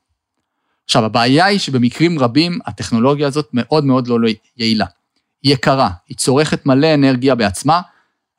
עכשיו, 0.90 1.04
הבעיה 1.04 1.44
היא 1.44 1.58
שבמקרים 1.58 2.18
רבים 2.18 2.58
הטכנולוגיה 2.66 3.26
הזאת 3.26 3.48
מאוד 3.52 3.84
מאוד 3.84 4.08
לא 4.08 4.28
יעילה. 4.56 4.86
היא 5.42 5.52
יקרה, 5.52 5.90
היא 6.08 6.16
צורכת 6.16 6.66
מלא 6.66 6.94
אנרגיה 6.94 7.34
בעצמה, 7.34 7.80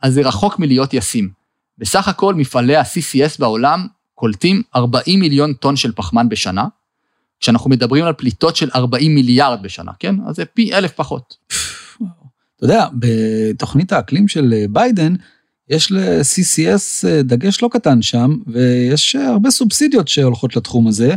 אז 0.01 0.13
זה 0.13 0.21
רחוק 0.21 0.59
מלהיות 0.59 0.93
ישים. 0.93 1.29
בסך 1.77 2.07
הכל 2.07 2.33
מפעלי 2.33 2.75
ה-CCS 2.75 3.35
בעולם 3.39 3.87
קולטים 4.15 4.61
40 4.75 5.19
מיליון 5.19 5.53
טון 5.53 5.75
של 5.75 5.91
פחמן 5.91 6.29
בשנה, 6.29 6.65
כשאנחנו 7.39 7.69
מדברים 7.69 8.05
על 8.05 8.13
פליטות 8.13 8.55
של 8.55 8.69
40 8.75 9.15
מיליארד 9.15 9.61
בשנה, 9.61 9.91
כן? 9.99 10.15
אז 10.27 10.35
זה 10.35 10.45
פי 10.45 10.73
אלף 10.73 10.91
פחות. 10.91 11.37
אתה 12.55 12.65
יודע, 12.65 12.87
בתוכנית 12.93 13.93
האקלים 13.93 14.27
של 14.27 14.53
ביידן, 14.69 15.15
יש 15.69 15.91
ל-CCS 15.91 17.05
דגש 17.23 17.63
לא 17.63 17.69
קטן 17.71 18.01
שם, 18.01 18.37
ויש 18.47 19.15
הרבה 19.15 19.51
סובסידיות 19.51 20.07
שהולכות 20.07 20.55
לתחום 20.55 20.87
הזה. 20.87 21.15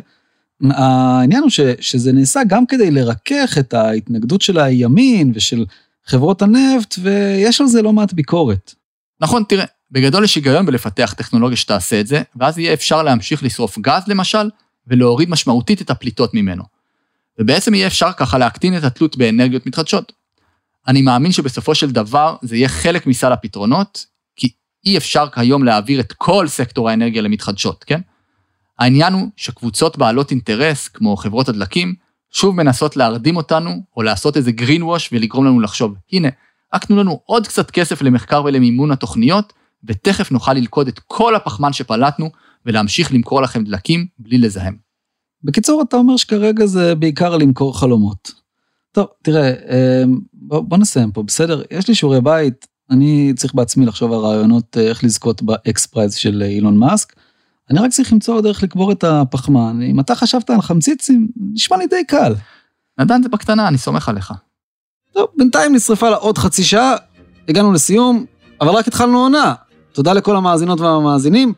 העניין 0.70 1.42
הוא 1.42 1.50
ש, 1.50 1.60
שזה 1.80 2.12
נעשה 2.12 2.40
גם 2.46 2.66
כדי 2.66 2.90
לרכך 2.90 3.56
את 3.58 3.74
ההתנגדות 3.74 4.42
של 4.42 4.58
הימין 4.58 5.32
ושל 5.34 5.64
חברות 6.06 6.42
הנפט, 6.42 6.94
ויש 7.02 7.60
על 7.60 7.66
זה 7.66 7.82
לא 7.82 7.92
מעט 7.92 8.12
ביקורת. 8.12 8.74
נכון, 9.20 9.44
תראה, 9.48 9.64
בגדול 9.90 10.24
יש 10.24 10.34
היגיון 10.34 10.66
בלפתח 10.66 11.14
טכנולוגיה 11.16 11.56
שתעשה 11.56 12.00
את 12.00 12.06
זה, 12.06 12.22
ואז 12.36 12.58
יהיה 12.58 12.72
אפשר 12.72 13.02
להמשיך 13.02 13.42
לשרוף 13.42 13.78
גז 13.78 14.02
למשל, 14.06 14.50
ולהוריד 14.86 15.30
משמעותית 15.30 15.82
את 15.82 15.90
הפליטות 15.90 16.34
ממנו. 16.34 16.62
ובעצם 17.38 17.74
יהיה 17.74 17.86
אפשר 17.86 18.12
ככה 18.12 18.38
להקטין 18.38 18.76
את 18.76 18.84
התלות 18.84 19.16
באנרגיות 19.16 19.66
מתחדשות. 19.66 20.12
אני 20.88 21.02
מאמין 21.02 21.32
שבסופו 21.32 21.74
של 21.74 21.90
דבר 21.90 22.36
זה 22.42 22.56
יהיה 22.56 22.68
חלק 22.68 23.06
מסל 23.06 23.32
הפתרונות, 23.32 24.06
כי 24.36 24.48
אי 24.86 24.96
אפשר 24.96 25.28
כיום 25.34 25.64
להעביר 25.64 26.00
את 26.00 26.12
כל 26.12 26.48
סקטור 26.48 26.90
האנרגיה 26.90 27.22
למתחדשות, 27.22 27.84
כן? 27.84 28.00
העניין 28.78 29.12
הוא 29.12 29.28
שקבוצות 29.36 29.98
בעלות 29.98 30.30
אינטרס, 30.30 30.88
כמו 30.88 31.16
חברות 31.16 31.48
הדלקים, 31.48 31.94
שוב 32.30 32.56
מנסות 32.56 32.96
להרדים 32.96 33.36
אותנו, 33.36 33.70
או 33.96 34.02
לעשות 34.02 34.36
איזה 34.36 34.50
green 34.50 34.80
wash 34.80 35.08
ולגרום 35.12 35.46
לנו 35.46 35.60
לחשוב, 35.60 35.94
הנה, 36.12 36.28
רק 36.74 36.84
תנו 36.84 36.96
לנו 36.96 37.20
עוד 37.24 37.46
קצת 37.46 37.70
כסף 37.70 38.02
למחקר 38.02 38.42
ולמימון 38.44 38.90
התוכניות, 38.90 39.52
ותכף 39.84 40.32
נוכל 40.32 40.52
ללכוד 40.52 40.88
את 40.88 40.98
כל 41.06 41.34
הפחמן 41.34 41.72
שפלטנו, 41.72 42.30
ולהמשיך 42.66 43.12
למכור 43.12 43.42
לכם 43.42 43.64
דלקים 43.64 44.06
בלי 44.18 44.38
לזהם. 44.38 44.76
בקיצור, 45.44 45.82
אתה 45.88 45.96
אומר 45.96 46.16
שכרגע 46.16 46.66
זה 46.66 46.94
בעיקר 46.94 47.36
למכור 47.36 47.78
חלומות. 47.78 48.32
טוב, 48.92 49.06
תראה, 49.22 49.50
אמ, 49.50 50.20
בוא, 50.32 50.60
בוא 50.60 50.78
נסיים 50.78 51.12
פה, 51.12 51.22
בסדר? 51.22 51.62
יש 51.70 51.88
לי 51.88 51.94
שיעורי 51.94 52.20
בית, 52.20 52.66
אני 52.90 53.32
צריך 53.36 53.54
בעצמי 53.54 53.86
לחשוב 53.86 54.12
על 54.12 54.18
רעיונות 54.18 54.76
אה, 54.76 54.82
איך 54.82 55.04
לזכות 55.04 55.42
ב 55.42 55.86
XPRIZE 55.86 56.14
של 56.14 56.42
אה, 56.42 56.48
אילון 56.48 56.78
מאסק. 56.78 57.12
אני 57.70 57.80
רק 57.80 57.90
צריך 57.90 58.12
למצוא 58.12 58.40
דרך 58.40 58.62
לקבור 58.62 58.92
את 58.92 59.04
הפחמן. 59.04 59.82
אם 59.82 60.00
אתה 60.00 60.14
חשבת 60.14 60.50
על 60.50 60.60
חמציצים, 60.60 61.28
נשמע 61.52 61.76
לי 61.76 61.86
די 61.86 62.04
קל. 62.08 62.34
נדן 63.00 63.22
זה 63.22 63.28
בקטנה, 63.28 63.68
אני 63.68 63.78
סומך 63.78 64.08
עליך. 64.08 64.32
טוב, 65.12 65.26
בינתיים 65.36 65.74
נשרפה 65.74 66.10
לה 66.10 66.16
עוד 66.16 66.38
חצי 66.38 66.64
שעה, 66.64 66.94
הגענו 67.48 67.72
לסיום, 67.72 68.24
אבל 68.60 68.70
רק 68.70 68.88
התחלנו 68.88 69.18
עונה. 69.18 69.54
תודה 69.92 70.12
לכל 70.12 70.36
המאזינות 70.36 70.80
והמאזינים. 70.80 71.52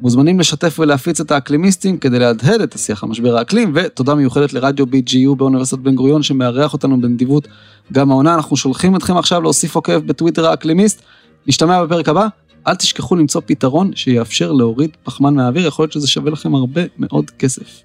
מוזמנים 0.00 0.40
לשתף 0.40 0.78
ולהפיץ 0.78 1.20
את 1.20 1.30
האקלימיסטים 1.30 1.98
כדי 1.98 2.18
להדהד 2.18 2.60
את 2.60 2.74
השיח 2.74 3.04
על 3.04 3.10
משבר 3.10 3.36
האקלים, 3.36 3.72
ותודה 3.74 4.14
מיוחדת 4.14 4.52
לרדיו 4.52 4.86
BGU 4.86 5.34
באוניברסיטת 5.36 5.82
בן 5.82 5.94
גוריון 5.94 6.22
שמארח 6.22 6.72
אותנו 6.72 7.00
בנדיבות 7.00 7.48
גם 7.92 8.10
העונה. 8.10 8.34
אנחנו 8.34 8.56
שולחים 8.56 8.96
אתכם 8.96 9.16
עכשיו 9.16 9.42
להוסיף 9.42 9.74
עוקב 9.74 9.98
בטוויטר 9.98 10.46
האקלימיסט. 10.46 11.02
נשתמע 11.46 11.84
בפרק 11.84 12.08
הבא, 12.08 12.26
אל 12.66 12.74
תשכחו 12.74 13.16
למצוא 13.16 13.40
פתרון 13.46 13.96
שיאפשר 13.96 14.52
להוריד 14.52 14.96
פחמן 15.02 15.34
מהאוויר, 15.34 15.66
יכול 15.66 15.82
להיות 15.82 15.92
שזה 15.92 16.08
שווה 16.08 16.30
לכם 16.30 16.54
הרבה 16.54 16.80
מאוד 16.98 17.30
כסף. 17.30 17.82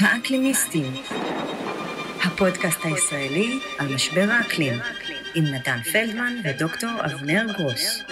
האקלימיסטים, 0.00 0.92
הפודקאסט 2.24 2.80
הישראלי 2.84 3.58
על 3.78 3.94
משבר 3.94 4.26
האקלים, 4.30 4.74
עם 5.34 5.44
נתן 5.44 5.78
פלדמן 5.92 6.32
ודוקטור 6.44 6.90
אבנר 7.04 7.46
גרוס. 7.58 8.02